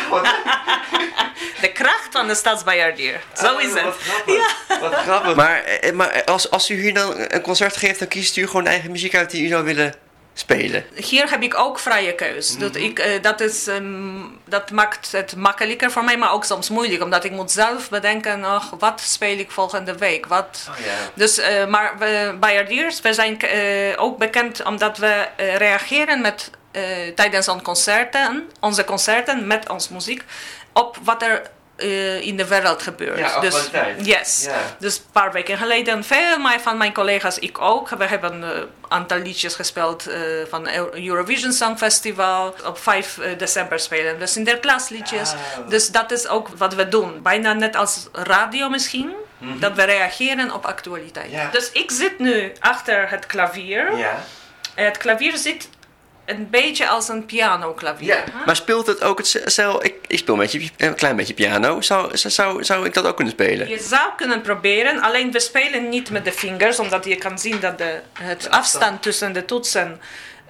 de 1.61 1.73
kracht 1.73 2.09
van 2.11 2.27
de 2.27 2.35
stadsbijaardier. 2.35 3.21
Zo 3.35 3.57
is 3.59 3.73
het. 3.75 3.95
Ja. 4.27 4.79
Wat 4.81 4.95
grappig. 4.95 5.35
Maar, 5.35 5.63
eh, 5.63 5.93
maar 5.93 6.25
als, 6.25 6.51
als 6.51 6.71
u 6.71 6.81
hier 6.81 6.95
dan 6.95 7.15
een 7.17 7.43
concert 7.43 7.77
geeft, 7.77 7.99
dan 7.99 8.09
kiest 8.09 8.37
u 8.37 8.47
gewoon 8.47 8.67
eigen 8.67 8.91
muziek 8.91 9.15
uit 9.15 9.31
die 9.31 9.45
u 9.45 9.49
zou 9.49 9.65
willen 9.65 9.95
spelen. 10.41 10.85
Hier 10.95 11.31
heb 11.31 11.43
ik 11.43 11.59
ook 11.59 11.79
vrije 11.79 12.15
keus. 12.15 12.59
dat, 12.59 12.77
ik, 12.77 12.99
eh, 12.99 13.23
dat, 13.23 13.41
is, 13.41 13.67
ehm, 13.67 14.23
dat 14.45 14.71
maakt 14.71 15.13
het 15.13 15.37
makkelijker 15.37 15.91
voor 15.91 16.05
mij, 16.05 16.19
maar 16.19 16.33
ook 16.33 16.45
soms 16.45 16.69
moeilijk. 16.69 17.03
Omdat 17.03 17.25
ik 17.25 17.31
moet 17.31 17.51
zelf 17.51 17.89
bedenken, 17.89 18.45
ach, 18.45 18.71
wat 18.79 19.01
speel 19.01 19.39
ik 19.39 19.51
volgende 19.51 19.95
week? 19.95 20.27
Wat... 20.27 20.69
Oh. 20.69 20.75
Dus, 21.15 21.39
eh, 21.39 21.67
maar 21.67 21.99
we, 21.99 22.37
bijaardiers, 22.41 23.01
we 23.01 23.15
zijn 23.15 23.41
eh, 23.41 24.03
ook 24.03 24.19
bekend 24.19 24.65
omdat 24.65 24.99
we 24.99 25.27
reageren 25.37 26.21
met, 26.21 26.51
tijdens 27.15 27.49
onze 27.49 27.65
concerten, 27.65 28.51
onze 28.61 28.85
concerten 28.85 29.47
met 29.47 29.69
onze 29.69 29.93
muziek 29.93 30.23
op 30.73 30.97
wat 31.03 31.23
er 31.23 31.43
eh, 31.81 32.21
in 32.21 32.37
de 32.37 32.47
wereld 32.47 32.83
gebeurt. 32.83 33.19
Ja, 33.19 33.41
dus, 33.41 33.71
yes. 34.03 34.45
Ja. 34.45 34.57
Dus 34.79 34.97
een 34.97 35.03
paar 35.13 35.33
weken 35.33 35.59
geleden, 35.59 36.05
veel 36.05 36.39
van 36.61 36.77
mijn 36.79 36.93
collega's, 36.93 37.39
ik 37.39 37.61
ook, 37.61 37.89
we 37.89 38.05
hebben 38.05 38.43
een 38.43 38.67
aantal 38.89 39.19
liedjes 39.19 39.55
gespeeld 39.55 40.07
eh, 40.07 40.21
van 40.49 40.67
Eu- 40.69 40.91
Eurovision 41.07 41.53
Song 41.53 41.77
Festival. 41.77 42.55
Op 42.67 42.79
5 42.79 43.19
december 43.39 43.79
spelen 43.79 44.19
we 44.19 44.27
Sinterklaasliedjes. 44.27 45.33
Ah. 45.33 45.69
Dus 45.69 45.91
dat 45.91 46.11
is 46.11 46.29
ook 46.29 46.49
wat 46.57 46.75
we 46.75 46.89
doen. 46.89 47.23
Bijna 47.23 47.53
net 47.53 47.77
als 47.77 48.07
radio 48.13 48.69
misschien, 48.69 49.13
dat 49.59 49.73
we 49.73 49.83
reageren 49.83 50.55
op 50.55 50.65
actualiteit. 50.67 51.31
Mhm. 51.31 51.41
Ja. 51.41 51.51
Dus 51.51 51.73
ik 51.73 51.91
zit 51.91 52.19
nu 52.19 52.53
achter 52.61 53.11
het 53.11 53.27
klavier. 53.27 53.97
Ja. 53.97 54.25
Het 54.75 54.97
klavier 54.97 55.37
zit 55.37 55.69
een 56.25 56.51
beetje 56.51 56.89
als 56.89 57.09
een 57.09 57.27
pianoklavier. 57.27 58.07
Ja, 58.07 58.25
maar 58.47 58.57
speelt 58.57 58.87
het 58.87 59.03
ook 59.03 59.19
hetzelfde? 59.19 59.87
Ik, 59.87 59.95
ik 60.07 60.19
speel 60.19 60.35
een, 60.35 60.41
beetje, 60.41 60.71
een 60.77 60.95
klein 60.95 61.17
beetje 61.17 61.35
piano. 61.35 61.81
Zou, 61.81 62.17
zou, 62.17 62.65
zou 62.65 62.87
ik 62.87 62.95
dat 62.95 63.07
ook 63.07 63.17
kunnen 63.17 63.35
spelen? 63.35 63.69
Je 63.69 63.79
zou 63.79 64.11
kunnen 64.17 64.41
proberen, 64.41 65.01
alleen 65.01 65.33
we 65.33 65.41
spelen 65.41 65.89
niet 65.89 66.11
met 66.11 66.25
de 66.25 66.33
vingers, 66.33 66.79
omdat 66.79 67.05
je 67.05 67.17
kan 67.17 67.39
zien 67.39 67.61
dat 67.61 67.79
de, 67.79 68.01
het 68.13 68.51
afstand 68.51 69.03
tussen 69.03 69.33
de 69.33 69.45
toetsen 69.45 70.01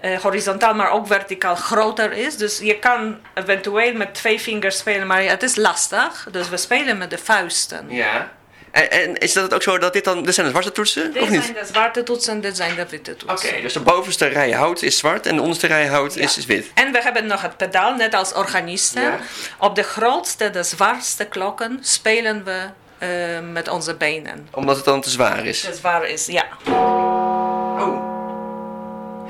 eh, 0.00 0.20
horizontaal, 0.20 0.74
maar 0.74 0.90
ook 0.90 1.06
verticaal 1.06 1.54
groter 1.54 2.12
is. 2.12 2.36
Dus 2.36 2.58
je 2.58 2.78
kan 2.78 3.18
eventueel 3.34 3.94
met 3.94 4.14
twee 4.14 4.40
vingers 4.40 4.78
spelen, 4.78 5.06
maar 5.06 5.22
het 5.22 5.42
is 5.42 5.56
lastig. 5.56 6.28
Dus 6.30 6.48
we 6.48 6.56
spelen 6.56 6.98
met 6.98 7.10
de 7.10 7.18
vuisten. 7.18 7.86
Ja. 7.88 8.30
En, 8.70 8.90
en 8.90 9.16
is 9.18 9.32
dat 9.32 9.54
ook 9.54 9.62
zo 9.62 9.78
dat 9.78 9.92
dit 9.92 10.04
dan... 10.04 10.22
Dit 10.24 10.34
zijn 10.34 10.46
de 10.46 10.52
zwarte 10.52 10.72
toetsen, 10.72 11.12
Dit 11.12 11.22
of 11.22 11.28
niet? 11.28 11.42
zijn 11.42 11.54
de 11.60 11.66
zwarte 11.72 12.02
toetsen, 12.02 12.40
dit 12.40 12.56
zijn 12.56 12.74
de 12.74 12.86
witte 12.88 13.10
Oké, 13.10 13.24
toetsen. 13.26 13.62
dus 13.62 13.72
de 13.72 13.80
bovenste 13.80 14.26
rij 14.26 14.50
hout 14.50 14.82
is 14.82 14.98
zwart 14.98 15.26
en 15.26 15.34
de 15.36 15.40
onderste 15.42 15.66
rij 15.66 15.86
hout 15.86 16.14
Ja. 16.14 16.20
is, 16.22 16.36
is 16.38 16.46
wit. 16.46 16.70
En 16.74 16.92
we 16.92 17.02
hebben 17.02 17.26
nog 17.26 17.42
het 17.42 17.56
pedaal, 17.56 17.94
net 17.94 18.14
als 18.14 18.32
organisten. 18.32 19.02
Ja. 19.02 19.18
Op 19.58 19.74
de 19.74 19.82
grootste, 19.82 20.50
de 20.50 20.62
zwaarste 20.62 21.24
klokken 21.24 21.78
spelen 21.82 22.44
we 22.44 22.64
eh, 22.98 23.08
met 23.52 23.68
onze 23.68 23.94
benen. 23.94 24.48
Omdat 24.50 24.76
het 24.76 24.84
dan 24.84 25.00
te 25.00 25.10
zwaar 25.10 25.46
is. 25.46 25.60
De 25.60 25.74
zwaar 25.74 26.08
is, 26.08 26.26
ja. 26.26 26.46
Oh. 26.68 28.09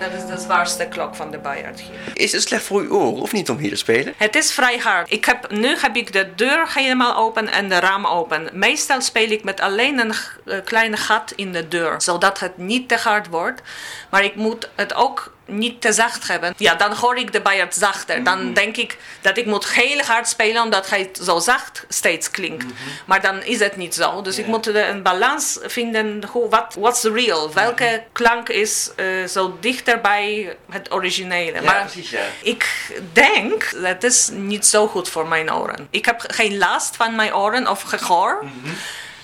Dat 0.00 0.12
is 0.12 0.26
de 0.26 0.38
zwaarste 0.38 0.86
klok 0.86 1.14
van 1.14 1.30
de 1.30 1.38
bijaard 1.38 1.80
hier. 1.80 1.98
Is 2.14 2.32
het 2.32 2.42
slecht 2.42 2.64
voor 2.64 2.80
uw 2.80 2.90
oren 2.90 3.22
of 3.22 3.32
niet 3.32 3.50
om 3.50 3.56
hier 3.56 3.70
te 3.70 3.76
spelen? 3.76 4.14
Het 4.16 4.36
is 4.36 4.52
vrij 4.52 4.78
hard. 4.78 5.12
Ik 5.12 5.24
heb, 5.24 5.50
nu 5.50 5.76
heb 5.78 5.96
ik 5.96 6.12
de 6.12 6.34
deur 6.34 6.74
helemaal 6.74 7.16
open 7.16 7.52
en 7.52 7.68
de 7.68 7.78
raam 7.78 8.06
open. 8.06 8.48
Meestal 8.52 9.00
speel 9.00 9.30
ik 9.30 9.44
met 9.44 9.60
alleen 9.60 9.98
een 9.98 10.12
eh, 10.44 10.58
kleine 10.64 10.96
gat 10.96 11.32
in 11.36 11.52
de 11.52 11.68
deur, 11.68 12.00
zodat 12.02 12.38
het 12.38 12.56
niet 12.56 12.88
te 12.88 12.96
hard 12.96 13.28
wordt. 13.28 13.62
Maar 14.10 14.24
ik 14.24 14.34
moet 14.34 14.68
het 14.74 14.94
ook 14.94 15.32
niet 15.50 15.80
te 15.80 15.92
zacht 15.92 16.28
hebben. 16.28 16.54
Ja, 16.56 16.74
dan 16.74 16.92
hoor 16.94 17.16
ik 17.16 17.32
de 17.32 17.40
bijaard 17.40 17.74
zachter. 17.74 18.24
Dan 18.24 18.52
denk 18.52 18.76
ik 18.76 18.98
dat 19.20 19.36
ik 19.36 19.46
moet 19.46 19.68
heel 19.72 20.00
hard 20.00 20.28
spelen 20.28 20.62
omdat 20.62 20.90
hij 20.90 21.10
zo 21.22 21.38
zacht 21.38 21.84
steeds 21.88 22.30
klinkt. 22.30 22.64
Maar 23.04 23.20
dan 23.20 23.42
is 23.42 23.58
het 23.58 23.76
niet 23.76 23.94
zo. 23.94 24.22
Dus 24.22 24.38
ik 24.38 24.46
moet 24.46 24.64
de- 24.64 24.86
een 24.86 25.02
balans 25.02 25.58
vinden. 25.62 26.24
Hoe, 26.30 26.48
wat 26.48 26.76
what's 26.78 27.02
real? 27.02 27.52
Welke 27.52 28.02
klank 28.12 28.48
is 28.48 28.90
eh, 28.96 29.06
zo 29.28 29.56
dichter 29.60 30.00
bij 30.00 30.56
het 30.70 30.92
originele? 30.92 31.60
maar 31.62 31.80
precies, 31.80 32.10
ja. 32.10 32.20
ik 32.42 32.90
denk, 33.12 33.72
het 33.82 34.04
is 34.04 34.28
niet 34.32 34.66
zo 34.66 34.86
goed 34.86 35.08
voor 35.08 35.28
mijn 35.28 35.52
oren. 35.52 35.86
Ik 35.90 36.04
heb 36.04 36.24
geen 36.26 36.58
last 36.58 36.96
van 36.96 37.14
mijn 37.14 37.34
oren 37.34 37.68
of 37.68 37.82
gehoor. 37.82 38.44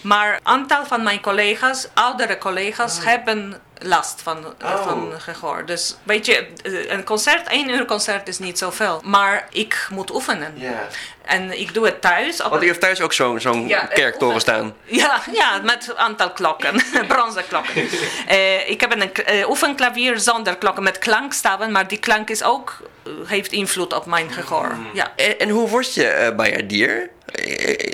Maar 0.00 0.32
een 0.34 0.40
aantal 0.42 0.86
van 0.86 1.02
mijn 1.02 1.20
collega's, 1.20 1.88
oudere 1.94 2.38
collega's, 2.38 2.98
hebben 3.04 3.60
last 3.78 4.22
van, 4.22 4.44
Oh. 4.64 4.82
van 4.86 5.12
gehoor. 5.18 5.66
Dus 5.66 5.96
weet 6.02 6.26
je, 6.26 6.46
eh, 6.62 6.90
een 6.90 7.04
concert, 7.04 7.48
één 7.48 7.68
uur 7.70 7.84
concert 7.84 8.28
is 8.28 8.38
niet 8.38 8.58
zoveel. 8.58 9.00
Maar 9.04 9.46
ik 9.50 9.86
moet 9.90 10.14
oefenen. 10.14 10.52
Ja. 10.56 10.86
En 11.24 11.60
ik 11.60 11.74
doe 11.74 11.84
het 11.86 12.00
thuis. 12.00 12.42
Op 12.42 12.50
Want 12.50 12.54
u 12.54 12.56
een- 12.56 12.66
heeft 12.70 12.80
thuis 12.80 13.00
ook 13.00 13.12
zo'n 13.12 13.40
zo'n 13.40 13.68
Ja, 13.68 13.88
eh, 13.88 13.94
kerktoren 13.94 14.40
staan. 14.40 14.74
ja, 14.84 15.20
ja, 15.32 15.60
met 15.62 15.88
een 15.88 15.98
aantal 15.98 16.30
klokken, 16.30 16.74
bronzen 17.08 17.46
klokken. 17.48 17.88
Eh, 18.26 18.70
ik 18.70 18.80
heb 18.80 18.92
een 18.92 19.10
uh, 19.34 19.48
oefenklavier 19.48 20.18
zonder 20.18 20.56
klokken 20.56 20.82
met 20.82 20.98
klankstaven, 20.98 21.72
maar 21.72 21.88
die 21.88 21.98
klank 21.98 22.28
is 22.30 22.42
ook, 22.42 22.76
eh, 22.82 22.86
heeft 23.26 23.52
invloed 23.52 23.94
op 23.94 24.06
mijn 24.06 24.30
gehoor. 24.30 24.76
Ja. 24.92 25.12
En, 25.16 25.38
en 25.38 25.48
hoe 25.48 25.68
word 25.68 25.94
je 25.94 26.28
uh, 26.30 26.36
bijaardier? 26.36 27.10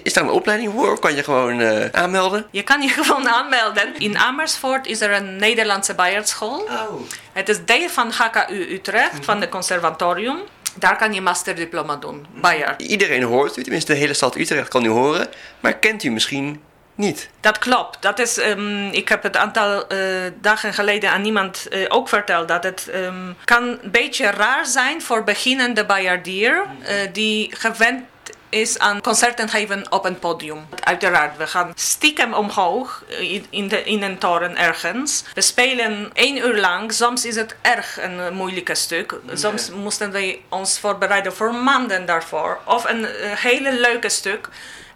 Is 0.02 0.12
daar 0.12 0.24
een 0.24 0.30
opleiding 0.30 0.72
voor 0.72 0.92
of 0.92 0.98
kan 0.98 1.14
je 1.14 1.22
gewoon 1.22 1.60
uh, 1.60 1.84
aanmelden? 1.92 2.46
Je 2.50 2.62
kan 2.62 2.82
je 2.82 2.88
gewoon 2.98 3.28
aanmelden. 3.28 3.98
In 3.98 4.18
Amersfoort 4.18 4.86
is 4.86 5.00
er 5.00 5.12
een 5.12 5.36
Nederlandse 5.36 5.94
bijaardschool. 5.94 6.60
Oh. 6.60 7.00
Het 7.32 7.48
is 7.48 7.64
deel 7.64 7.88
van 7.88 8.10
HKU 8.10 8.72
Utrecht, 8.72 9.24
van 9.24 9.40
het 9.40 9.50
conservatorium. 9.50 10.38
Daar 10.74 10.96
kan 10.96 11.12
je 11.12 11.20
masterdiploma 11.20 11.96
doen, 11.96 12.26
bijaard. 12.40 12.82
Iedereen 12.82 13.22
hoort 13.22 13.56
u, 13.56 13.62
tenminste 13.62 13.92
de 13.92 13.98
hele 13.98 14.14
stad 14.14 14.36
Utrecht 14.36 14.68
kan 14.68 14.84
u 14.84 14.88
horen. 14.88 15.28
Maar 15.60 15.74
kent 15.74 16.02
u 16.02 16.10
misschien 16.10 16.60
niet? 16.94 17.30
Dat 17.40 17.58
klopt. 17.58 18.02
Dat 18.02 18.18
is, 18.18 18.38
um, 18.38 18.88
ik 18.88 19.08
heb 19.08 19.22
het 19.22 19.36
aantal 19.36 19.92
uh, 19.92 19.98
dagen 20.40 20.74
geleden 20.74 21.10
aan 21.10 21.24
iemand 21.24 21.66
uh, 21.70 21.86
ook 21.88 22.08
verteld. 22.08 22.48
Dat 22.48 22.64
het 22.64 22.90
um, 22.94 23.36
kan 23.44 23.62
een 23.62 23.90
beetje 23.90 24.26
raar 24.30 24.66
zijn 24.66 25.02
voor 25.02 25.24
beginnende 25.24 25.86
bijaardier 25.86 26.64
uh, 26.80 26.88
die 27.12 27.56
gewend 27.56 28.04
is 28.48 28.78
aan 28.78 29.00
concerten 29.00 29.48
geven 29.48 29.92
op 29.92 30.04
een 30.04 30.18
podium. 30.18 30.66
Uiteraard, 30.84 31.36
we 31.36 31.46
gaan 31.46 31.72
stiekem 31.74 32.32
omhoog 32.34 33.04
in, 33.50 33.68
de, 33.68 33.84
in 33.84 34.02
een 34.02 34.18
toren 34.18 34.56
ergens. 34.56 35.24
We 35.34 35.40
spelen 35.40 36.10
één 36.12 36.36
uur 36.36 36.60
lang. 36.60 36.92
Soms 36.92 37.24
is 37.24 37.36
het 37.36 37.56
erg 37.60 37.98
een 38.00 38.34
moeilijke 38.34 38.74
stuk. 38.74 39.14
Soms 39.32 39.70
moesten 39.70 40.10
we 40.10 40.38
ons 40.48 40.78
voorbereiden 40.78 41.34
voor 41.34 41.54
maanden 41.54 42.06
daarvoor. 42.06 42.58
Of 42.64 42.84
een 42.84 43.06
hele 43.36 43.72
leuke 43.72 44.08
stuk. 44.08 44.48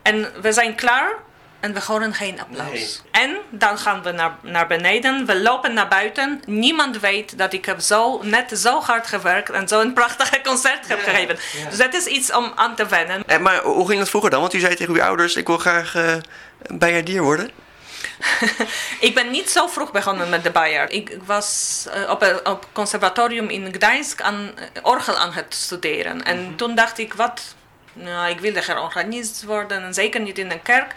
En 0.03 0.33
we 0.41 0.53
zijn 0.53 0.75
klaar 0.75 1.13
en 1.67 1.73
we 1.73 1.81
horen 1.87 2.15
geen 2.15 2.41
applaus. 2.41 2.71
Nee. 2.71 2.99
En 3.11 3.37
dan 3.51 3.79
gaan 3.79 4.03
we 4.03 4.11
naar, 4.11 4.37
naar 4.43 4.67
beneden, 4.67 5.27
we 5.27 5.41
lopen 5.41 5.75
naar 5.75 5.89
buiten. 5.89 6.43
Niemand 6.47 7.01
weet 7.01 7.39
dat 7.39 7.53
ik 7.53 7.65
heb 7.65 7.81
zo, 7.81 8.21
net 8.23 8.59
zo 8.59 8.81
hard 8.81 9.07
gewerkt 9.07 9.51
en 9.51 9.69
zo'n 9.69 9.93
prachtige 9.93 10.41
concert 10.41 10.89
heb 10.89 10.99
ja, 10.99 11.05
gegeven. 11.05 11.39
Ja. 11.63 11.69
Dus 11.69 11.79
dat 11.79 11.95
is 11.95 12.07
iets 12.07 12.33
om 12.33 12.53
aan 12.55 12.75
te 12.75 12.87
wennen. 12.87 13.23
En, 13.27 13.43
maar 13.43 13.63
hoe 13.63 13.87
ging 13.87 13.99
dat 13.99 14.09
vroeger 14.09 14.31
dan? 14.31 14.41
Want 14.41 14.53
u 14.53 14.59
zei 14.59 14.75
tegen 14.75 14.95
uw 14.95 15.03
ouders, 15.03 15.37
ik 15.37 15.47
wil 15.47 15.59
graag 15.59 15.95
uh, 15.95 16.15
bijaardier 16.67 17.23
worden. 17.23 17.51
ik 19.09 19.15
ben 19.15 19.31
niet 19.31 19.51
zo 19.51 19.67
vroeg 19.67 19.93
begonnen 19.93 20.29
met 20.29 20.43
de 20.43 20.51
Bayard. 20.51 20.93
Ik 20.93 21.11
ik 21.11 21.23
was 21.25 21.85
eh, 21.93 22.11
op 22.11 22.23
een 22.23 22.47
op 22.47 22.69
conservatorium 22.73 23.49
in 23.49 23.75
Gdańsk 23.75 24.21
aan 24.21 24.51
eh, 24.57 24.67
orgel 24.83 25.17
aan 25.17 25.33
het 25.33 25.55
studeren. 25.55 26.25
En 26.25 26.57
toen 26.57 26.75
dacht 26.75 26.99
ik, 26.99 27.15
wat? 27.15 27.55
Nou, 27.93 28.31
ik 28.31 28.41
wilde 28.41 28.63
geen 28.63 28.79
organist 28.79 29.45
worden, 29.45 29.83
en 29.83 29.95
zeker 29.95 30.21
niet 30.21 30.39
in 30.39 30.51
een 30.51 30.63
kerk. 30.63 30.95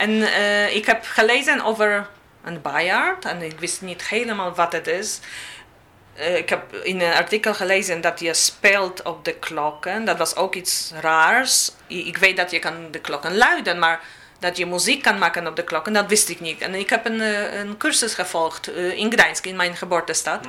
En 0.00 0.22
eh, 0.22 0.74
ik 0.74 0.86
heb 0.86 1.04
gelezen 1.04 1.60
over 1.60 2.08
een 2.44 2.62
Bayard 2.62 3.24
en 3.24 3.42
ik 3.42 3.58
wist 3.58 3.82
niet 3.82 4.08
helemaal 4.08 4.54
wat 4.54 4.72
het 4.72 4.86
is. 4.86 5.20
Eh, 6.14 6.36
ik 6.36 6.48
heb 6.48 6.74
in 6.74 7.00
een 7.00 7.12
artikel 7.12 7.54
gelezen 7.54 8.00
dat 8.00 8.20
je 8.20 8.34
speelt 8.34 9.02
op 9.02 9.24
de 9.24 9.34
klokken. 9.34 10.04
Dat 10.04 10.18
was 10.18 10.36
ook 10.36 10.54
iets 10.54 10.92
raars. 11.00 11.70
Ik 11.86 12.16
weet 12.16 12.36
dat 12.36 12.50
je 12.50 12.58
kan 12.58 12.90
de 12.90 13.00
klokken 13.00 13.36
luiden, 13.36 13.78
maar 13.78 14.00
dat 14.38 14.56
je 14.56 14.66
muziek 14.66 15.02
kan 15.02 15.18
maken 15.18 15.46
op 15.46 15.56
de 15.56 15.64
klokken, 15.64 15.92
dat 15.92 16.08
wist 16.08 16.28
ik 16.28 16.40
niet. 16.40 16.60
En 16.60 16.74
ik 16.74 16.90
heb 16.90 17.06
een, 17.06 17.20
eh, 17.20 17.58
een 17.58 17.76
cursus 17.76 18.14
gevolgd 18.14 18.68
in 18.70 19.12
Gdańsk, 19.12 19.46
in 19.46 19.56
mijn 19.56 19.76
geboortestad. 19.76 20.46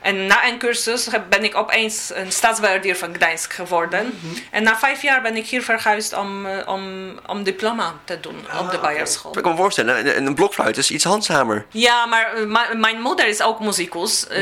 En 0.00 0.26
na 0.26 0.46
een 0.48 0.58
cursus 0.58 1.08
ben 1.28 1.44
ik 1.44 1.56
opeens 1.56 2.10
een 2.14 2.32
staatsbeheerder 2.32 2.96
van 2.96 3.14
Gdańsk 3.14 3.52
geworden. 3.52 4.18
En 4.50 4.62
na 4.62 4.78
vijf 4.78 5.02
jaar 5.02 5.22
ben 5.22 5.36
ik 5.36 5.46
hier 5.46 5.62
verhuisd 5.62 6.12
om, 6.12 6.46
eh, 6.46 6.68
om, 6.68 6.84
om 7.26 7.42
diploma 7.42 7.94
te 8.04 8.20
doen 8.20 8.36
op 8.60 8.70
de 8.70 8.78
Bayerschool. 8.78 9.36
Ik 9.36 9.42
kan 9.42 9.52
me 9.52 9.58
voorstellen, 9.58 10.16
een, 10.16 10.26
een 10.26 10.34
blokfluit 10.34 10.76
is 10.76 10.90
iets 10.90 11.04
handzamer. 11.04 11.66
Ja, 11.68 12.06
maar 12.06 12.34
eh, 12.34 12.74
mijn 12.78 13.00
moeder 13.00 13.26
is 13.26 13.42
ook 13.42 13.60
muzikus. 13.60 14.26
Eh, 14.26 14.38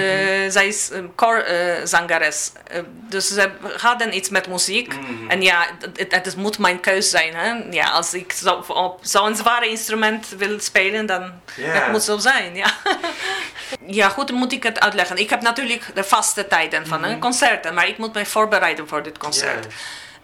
zij 0.48 0.66
is 0.66 0.90
uh, 0.92 0.98
koorzangeres. 1.14 2.50
Eh, 2.66 2.80
dus 3.08 3.28
ze 3.28 3.50
hadden 3.80 4.16
iets 4.16 4.28
met 4.28 4.48
muziek. 4.48 4.94
En 5.28 5.42
ja, 5.42 5.66
het, 5.96 6.24
het, 6.24 6.36
moet 6.36 6.58
mijn 6.58 6.80
keus 6.80 7.10
zijn. 7.10 7.34
Hè? 7.34 7.52
Ja, 7.70 7.90
als 7.90 8.14
ik 8.14 8.32
zo, 8.32 8.64
zo'n 9.00 9.36
zware 9.36 9.68
instrument 9.68 10.28
wil 10.38 10.60
spelen, 10.60 11.06
dan 11.06 11.32
Ja. 11.56 11.64
het 11.72 11.90
moet 11.90 12.02
zo 12.02 12.18
zijn. 12.18 12.54
Ja. 12.54 12.74
ja, 14.00 14.08
goed, 14.08 14.30
moet 14.32 14.52
ik 14.52 14.62
het 14.62 14.80
uitleggen. 14.80 15.16
Ik 15.16 15.30
heb 15.30 15.40
natuurlijk 15.48 15.90
de 15.94 16.04
vaste 16.04 16.46
tijden 16.46 16.86
van 16.86 17.04
een 17.04 17.20
concerten, 17.20 17.74
maar 17.74 17.88
ik 17.88 17.98
moet 17.98 18.14
mij 18.14 18.26
voorbereiden 18.26 18.88
voor 18.88 19.02
dit 19.02 19.18
concert. 19.18 19.66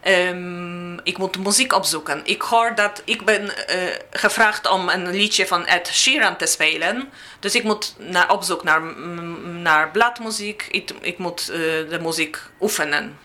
Ehm, 0.05 0.95
ik 1.03 1.19
moet 1.19 1.39
muziek 1.39 1.73
opzoeken. 1.73 2.21
Ik 2.25 2.43
hoor 2.43 2.75
dat 2.75 3.03
ik 3.05 3.25
ben 3.25 3.69
eh, 3.69 3.79
gevraagd 4.11 4.71
om 4.71 4.89
een 4.89 5.11
liedje 5.11 5.47
van 5.47 5.67
Ed 5.67 5.89
Sheeran 5.93 6.37
te 6.37 6.47
spelen. 6.47 7.09
Dus 7.41 7.55
ik 7.55 7.65
moet 7.65 7.95
naar, 7.99 8.31
op 8.31 8.43
zoek 8.43 8.63
naar, 8.63 8.83
mm, 8.83 9.63
naar 9.63 9.91
bladmuziek. 9.91 10.67
Ik, 10.71 10.91
ik 11.01 11.19
moet 11.19 11.41
eh, 11.41 11.59
de 11.91 11.99
muziek 12.03 12.39
oefenen. 12.61 13.19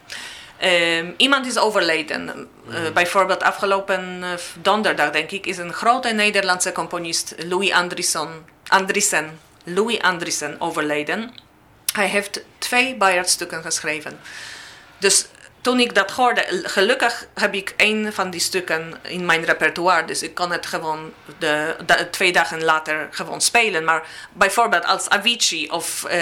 Ehm, 0.57 1.11
iemand 1.17 1.45
is 1.45 1.57
overleden. 1.57 2.47
Eh, 2.69 2.91
bijvoorbeeld 2.93 3.43
afgelopen 3.43 4.23
donderdag, 4.61 5.11
denk 5.11 5.31
ik, 5.31 5.45
is 5.45 5.57
een 5.57 5.73
grote 5.73 6.09
Nederlandse 6.09 6.71
componist, 6.71 7.35
Louis 7.37 7.71
Andriessen, 7.71 8.29
Andriessen, 8.67 9.39
Louis 9.63 10.01
Andriessen 10.01 10.55
overleden. 10.61 11.33
Hij 11.93 12.07
heeft 12.07 12.41
twee 12.57 12.95
Bayard-stukken 12.95 13.61
geschreven. 13.61 14.19
Dus 14.97 15.25
toen 15.61 15.79
ik 15.79 15.95
dat 15.95 16.11
hoorde, 16.11 16.45
gelukkig 16.63 17.27
heb 17.33 17.53
ik 17.53 17.73
een 17.77 18.13
van 18.13 18.29
die 18.29 18.39
stukken 18.39 18.93
in 19.01 19.25
mijn 19.25 19.43
repertoire. 19.43 20.05
Dus 20.05 20.23
ik 20.23 20.33
kan 20.33 20.51
het 20.51 20.65
gewoon 20.65 21.13
de, 21.39 21.75
de- 21.85 22.09
twee 22.09 22.31
dagen 22.31 22.63
later 22.63 23.07
gewoon 23.11 23.41
spelen. 23.41 23.83
Maar 23.83 24.07
bijvoorbeeld 24.33 24.85
als 24.85 25.09
Avicii 25.09 25.69
of 25.69 26.03
eh, 26.03 26.19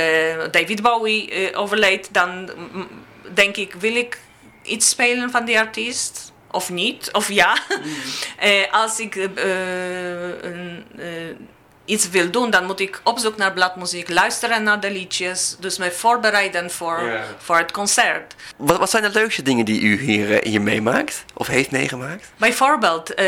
David 0.51 0.81
Bowie 0.81 1.31
eh, 1.31 1.59
overleed, 1.59 2.07
dan 2.11 2.49
mm, 2.71 2.87
denk 3.33 3.55
ik, 3.57 3.73
wil 3.73 3.95
ik 3.95 4.19
iets 4.63 4.89
spelen 4.89 5.31
van 5.31 5.45
die 5.45 5.59
artiest? 5.59 6.31
Of 6.51 6.69
niet? 6.69 7.09
Of 7.11 7.29
ja? 7.31 7.57
Eh, 8.37 8.71
als 8.73 8.99
ik 8.99 9.15
iets 11.87 12.09
wil 12.09 12.31
doen, 12.31 12.49
dan 12.49 12.65
moet 12.65 12.79
ik 12.79 12.99
op 13.03 13.19
zoek 13.19 13.37
naar 13.37 13.53
bladmuziek, 13.53 14.09
luisteren 14.09 14.63
naar 14.63 14.79
de 14.79 14.91
liedjes. 14.91 15.55
Dus 15.59 15.77
me 15.77 15.91
voorbereiden 15.91 16.71
voor, 16.71 16.99
voor 17.37 17.57
het 17.57 17.71
concert. 17.71 18.35
Wat, 18.57 18.77
wat 18.77 18.89
zijn 18.89 19.03
de 19.03 19.09
leukste 19.09 19.41
dingen 19.41 19.65
die 19.65 19.81
u 19.81 19.99
hier, 19.99 20.33
eh, 20.39 20.51
hier 20.51 20.61
meemaakt? 20.61 21.25
Of 21.33 21.47
heeft 21.47 21.71
meegemaakt? 21.71 22.31
Bijvoorbeeld 22.37 23.13
eh, 23.13 23.25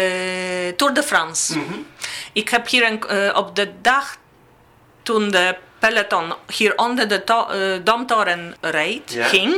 Tour 0.75 0.93
de 0.93 1.03
France. 1.03 1.59
Ik 2.33 2.49
heb 2.49 2.67
hier 2.67 2.87
een, 2.91 3.03
eh, 3.07 3.35
op 3.37 3.55
de 3.55 3.71
dag 3.81 4.17
toen 5.03 5.31
de 5.31 5.55
peloton 5.79 6.33
hier 6.47 6.77
onder 6.77 7.07
de 7.07 7.23
to- 7.23 7.47
Domtoren 7.83 8.55
reed, 8.61 9.17
ging, 9.19 9.55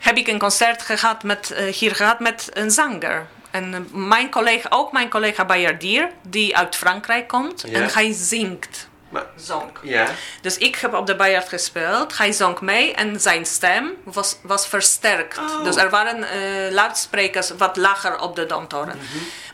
heb 0.00 0.16
ik 0.16 0.26
een 0.26 0.38
concert 0.38 0.82
gehad 0.82 1.22
met, 1.22 1.54
hier 1.72 1.94
gehad 1.94 2.20
met 2.20 2.48
een 2.52 2.70
zanger. 2.70 3.26
En 3.56 3.74
eh, 3.74 3.80
mijn 3.92 4.30
collega, 4.30 4.68
ook 4.70 4.92
mijn 4.92 5.08
collega 5.10 5.44
Bayardier, 5.44 6.10
die 6.22 6.56
uit 6.56 6.76
Frankrijk 6.76 7.28
komt, 7.28 7.64
Ja. 7.66 7.80
en 7.80 7.92
hij 7.92 8.12
zingt. 8.12 8.88
Maar, 9.08 9.26
Zong. 9.36 9.70
ja. 9.82 10.06
Dus 10.42 10.58
ik 10.58 10.76
heb 10.76 10.94
op 10.94 11.06
de 11.06 11.16
Bayard 11.16 11.48
gespeeld. 11.48 12.18
Hij 12.18 12.32
zong 12.32 12.60
mee 12.60 12.94
en 12.94 13.20
zijn 13.20 13.46
stem 13.46 13.90
was, 14.04 14.36
was 14.42 14.66
versterkt. 14.68 15.38
Oh. 15.38 15.64
Dus 15.64 15.76
er 15.76 15.90
waren 15.90 16.22
eh, 16.22 16.72
luidsprekers 16.72 17.50
wat 17.58 17.76
lager 17.76 18.18
op 18.20 18.36
de 18.36 18.46
Domtoren. 18.46 18.98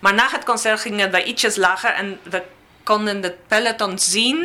Maar 0.00 0.14
na 0.14 0.28
het 0.30 0.44
concert 0.44 0.80
gingen 0.80 1.10
we 1.10 1.24
ietsjes 1.24 1.56
lager 1.56 1.90
en 1.90 2.18
we 2.22 2.42
konden 2.82 3.22
het 3.22 3.46
peloton 3.46 3.98
zien 3.98 4.38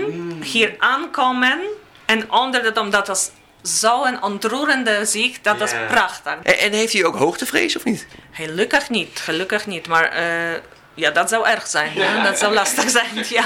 hier 0.44 0.76
aankomen. 0.80 1.60
En 2.06 2.32
onder 2.32 2.64
de 2.64 2.72
dom, 2.72 2.90
dat 2.90 3.08
was 3.08 3.30
zo'n 3.68 4.24
ontroerende 4.24 5.06
zicht, 5.06 5.44
dat 5.44 5.72
Ja. 5.72 5.86
prachtig. 5.88 6.36
En, 6.44 6.58
en 6.60 6.72
heeft 6.72 6.94
u 6.94 7.06
ook 7.06 7.16
hoogtevrees 7.16 7.76
of 7.78 7.84
niet? 7.84 8.08
Gelukkig 8.32 8.90
niet, 8.90 9.20
gelukkig 9.20 9.66
niet. 9.66 9.88
Maar 9.88 10.04
eh, 10.12 10.60
ja, 10.94 11.12
dat 11.12 11.30
zou 11.30 11.48
erg 11.48 11.68
zijn. 11.68 11.94
Dat 12.24 12.40
zou 12.40 12.54
lastig 12.54 12.90
zijn, 12.90 13.26
ja. 13.30 13.46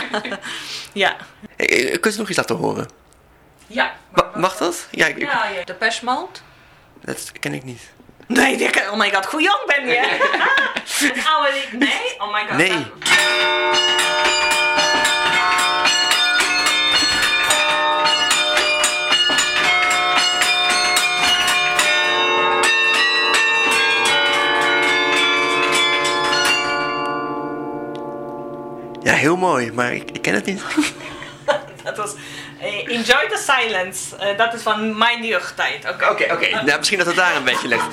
ja. 0.94 1.16
Eh, 1.56 1.94
eh, 1.94 2.00
Kunt 2.00 2.16
u 2.16 2.18
nog 2.18 2.28
iets 2.28 2.38
laten 2.38 2.56
horen? 2.56 2.90
Ja. 3.68 3.94
Ma- 4.14 4.32
mag 4.36 4.58
dat? 4.58 4.88
Ja, 4.92 5.06
ik, 5.08 5.18
ik- 5.18 5.22
Ja, 5.32 5.48
ja. 5.48 5.64
De 5.64 6.00
Mode. 6.02 6.28
dat 7.02 7.32
ken 7.40 7.54
ik 7.54 7.64
niet. 7.64 7.82
Nee, 8.28 8.58
die 8.58 8.70
ken- 8.70 8.92
oh 8.92 8.98
my 8.98 9.12
god, 9.14 9.26
hoe 9.26 9.42
jong 9.42 9.66
ben 9.66 9.88
je? 9.88 10.00
Oude 11.36 11.58
ik, 11.58 11.70
nee? 11.72 12.16
Oh 12.18 12.34
my 12.34 12.46
god. 12.48 12.58
Nee. 12.58 12.70
dat- 12.70 12.90
Ja, 29.04 29.14
heel 29.14 29.38
mooi, 29.38 29.72
maar 29.72 29.94
ik, 29.94 30.12
ik 30.12 30.22
ken 30.22 30.34
het 30.34 30.46
niet. 30.46 30.62
Dat 31.84 31.98
was 31.98 32.12
eh, 32.60 32.96
Enjoy 32.98 33.28
the 33.30 33.44
Silence. 33.58 34.16
Eh, 34.16 34.38
dat 34.38 34.54
is 34.54 34.62
van 34.62 34.98
mijn 34.98 35.26
jeugdtijd. 35.26 35.90
Oké, 35.90 36.10
Oké, 36.10 36.34
oké. 36.34 36.50
Nou, 36.66 36.78
misschien 36.78 36.98
dat 36.98 37.08
het 37.08 37.16
daar 37.16 37.36
een 37.36 37.44
beetje 37.44 37.68
ligt. 37.68 37.88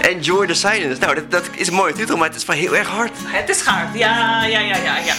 Enjoy 0.00 0.46
the 0.46 0.54
silence. 0.54 1.00
Nou, 1.00 1.14
dat, 1.14 1.30
dat 1.30 1.44
is 1.54 1.68
een 1.68 1.74
mooie 1.74 1.92
titel, 1.92 2.16
maar 2.16 2.28
het 2.28 2.36
is 2.36 2.44
wel 2.44 2.56
heel 2.56 2.76
erg 2.76 2.88
hard. 2.88 3.12
Het 3.24 3.48
is 3.48 3.60
hard. 3.60 3.98
Ja, 3.98 4.44
ja, 4.44 4.58
ja, 4.58 4.76
ja, 4.76 4.96
ja. 4.98 5.14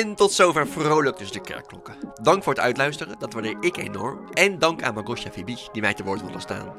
En 0.00 0.14
tot 0.14 0.32
zover 0.32 0.68
vrolijk 0.68 1.18
dus 1.18 1.32
de 1.32 1.40
kerkklokken. 1.40 1.94
Dank 2.22 2.42
voor 2.42 2.52
het 2.52 2.62
uitluisteren, 2.62 3.18
dat 3.18 3.32
waardeer 3.32 3.56
ik 3.60 3.76
enorm. 3.76 4.28
En 4.32 4.58
dank 4.58 4.82
aan 4.82 4.94
Margosja 4.94 5.30
Fibi, 5.30 5.56
die 5.72 5.82
mij 5.82 5.94
te 5.94 6.04
woord 6.04 6.20
wilde 6.20 6.40
staan. 6.40 6.74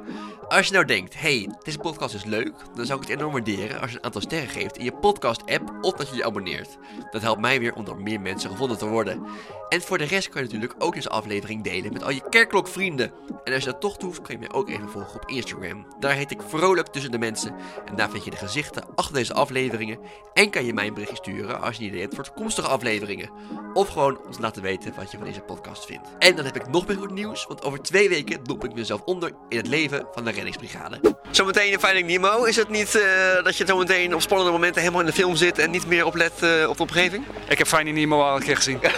Als 0.47 0.67
je 0.67 0.73
nou 0.73 0.85
denkt, 0.85 1.21
hey, 1.21 1.49
deze 1.63 1.77
podcast 1.77 2.15
is 2.15 2.23
leuk, 2.23 2.53
dan 2.75 2.85
zou 2.85 3.01
ik 3.01 3.07
het 3.07 3.17
enorm 3.17 3.31
waarderen 3.31 3.81
als 3.81 3.91
je 3.91 3.97
een 3.97 4.03
aantal 4.03 4.21
sterren 4.21 4.49
geeft 4.49 4.77
in 4.77 4.83
je 4.83 4.91
podcast-app 4.91 5.73
of 5.81 5.93
dat 5.93 6.09
je 6.09 6.15
je 6.15 6.25
abonneert. 6.25 6.77
Dat 7.11 7.21
helpt 7.21 7.41
mij 7.41 7.59
weer 7.59 7.73
om 7.73 7.85
door 7.85 8.01
meer 8.01 8.21
mensen 8.21 8.49
gevonden 8.49 8.77
te 8.77 8.87
worden. 8.87 9.25
En 9.69 9.81
voor 9.81 9.97
de 9.97 10.03
rest 10.03 10.29
kan 10.29 10.41
je 10.41 10.47
natuurlijk 10.47 10.83
ook 10.83 10.93
deze 10.93 11.09
aflevering 11.09 11.63
delen 11.63 11.93
met 11.93 12.03
al 12.03 12.11
je 12.11 12.29
kerkklokvrienden. 12.29 13.11
En 13.43 13.53
als 13.53 13.63
je 13.63 13.71
dat 13.71 13.81
toch 13.81 13.97
doet, 13.97 14.21
kan 14.21 14.35
je 14.35 14.39
mij 14.39 14.51
ook 14.51 14.69
even 14.69 14.89
volgen 14.89 15.15
op 15.15 15.29
Instagram. 15.29 15.85
Daar 15.99 16.13
heet 16.13 16.31
ik 16.31 16.41
Vrolijk 16.47 16.87
Tussen 16.87 17.11
de 17.11 17.17
Mensen. 17.17 17.55
En 17.85 17.95
daar 17.95 18.09
vind 18.09 18.23
je 18.23 18.31
de 18.31 18.37
gezichten 18.37 18.83
achter 18.95 19.13
deze 19.13 19.33
afleveringen. 19.33 19.99
En 20.33 20.49
kan 20.49 20.65
je 20.65 20.73
mij 20.73 20.87
een 20.87 20.93
berichtje 20.93 21.15
sturen 21.15 21.61
als 21.61 21.75
je 21.75 21.81
een 21.81 21.89
idee 21.89 22.01
hebt 22.01 22.15
voor 22.15 22.23
toekomstige 22.23 22.67
afleveringen. 22.67 23.10
Afleveringen. 23.11 23.73
Of 23.73 23.87
gewoon 23.87 24.19
om 24.25 24.31
te 24.31 24.41
laten 24.41 24.61
weten 24.61 24.93
wat 24.95 25.11
je 25.11 25.17
van 25.17 25.25
deze 25.25 25.39
podcast 25.39 25.85
vindt. 25.85 26.07
En 26.19 26.35
dan 26.35 26.45
heb 26.45 26.55
ik 26.55 26.67
nog 26.67 26.87
meer 26.87 26.97
goed 26.97 27.11
nieuws, 27.11 27.45
want 27.47 27.63
over 27.63 27.81
twee 27.81 28.09
weken 28.09 28.43
dop 28.43 28.63
ik 28.63 28.73
mezelf 28.73 29.01
onder 29.01 29.31
in 29.49 29.57
het 29.57 29.67
leven 29.67 30.05
van 30.13 30.23
de 30.23 30.31
reddingsbrigade. 30.31 30.99
Zometeen 31.31 31.71
in 31.71 31.79
Finding 31.79 32.07
Nemo. 32.07 32.43
Is 32.43 32.55
het 32.55 32.69
niet 32.69 32.95
eh, 32.95 33.43
dat 33.43 33.57
je 33.57 33.65
zometeen 33.65 34.15
op 34.15 34.21
spannende 34.21 34.51
momenten 34.51 34.81
helemaal 34.81 35.01
in 35.01 35.07
de 35.07 35.13
film 35.13 35.35
zit 35.35 35.59
en 35.59 35.71
niet 35.71 35.87
meer 35.87 36.05
oplet 36.05 36.43
eh, 36.43 36.69
op 36.69 36.77
de 36.77 36.83
omgeving? 36.83 37.25
Ik 37.47 37.57
heb 37.57 37.67
Finding 37.67 37.97
Nemo 37.97 38.21
al 38.21 38.35
een 38.35 38.43
keer 38.43 38.55
gezien. 38.55 38.79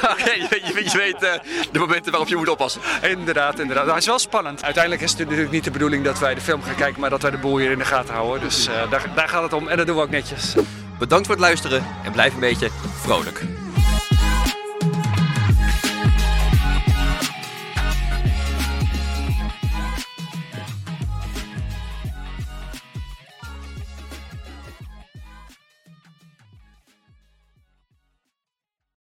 Je, 0.50 0.60
je, 0.74 0.84
je 0.84 0.98
weet 0.98 1.24
eh, 1.24 1.34
de 1.72 1.80
momenten 1.80 2.12
waarop 2.12 2.30
je 2.30 2.36
moet 2.36 2.50
oppassen. 2.50 2.82
inderdaad, 3.02 3.60
inderdaad. 3.60 3.84
Nou, 3.84 3.96
het 3.96 4.04
is 4.04 4.10
wel 4.10 4.20
spannend. 4.20 4.64
Uiteindelijk 4.64 5.04
is 5.04 5.10
het 5.10 5.20
natuurlijk 5.20 5.52
niet 5.52 5.64
de 5.64 5.72
bedoeling 5.72 6.04
dat 6.04 6.20
wij 6.20 6.36
de 6.36 6.42
film 6.42 6.62
gaan 6.62 6.76
kijken, 6.76 7.02
maar 7.02 7.10
dat 7.10 7.22
wij 7.22 7.32
de 7.32 7.38
boel 7.38 7.58
hier 7.58 7.72
in 7.72 7.78
de 7.78 7.86
gaten 7.86 8.14
houden. 8.14 8.42
Dus 8.42 8.68
eh, 8.68 8.90
daar, 8.90 9.12
daar 9.16 9.30
gaat 9.30 9.44
het 9.44 9.54
om 9.54 9.68
en 9.68 9.78
dat 9.78 9.88
doen 9.88 9.96
we 9.96 10.02
ook 10.02 10.10
netjes. 10.10 10.56
Bedankt 11.00 11.26
voor 11.26 11.36
het 11.36 11.44
luisteren 11.44 11.86
en 12.04 12.12
blijf 12.12 12.34
een 12.34 12.40
beetje 12.40 12.70
vrolijk. 13.02 13.63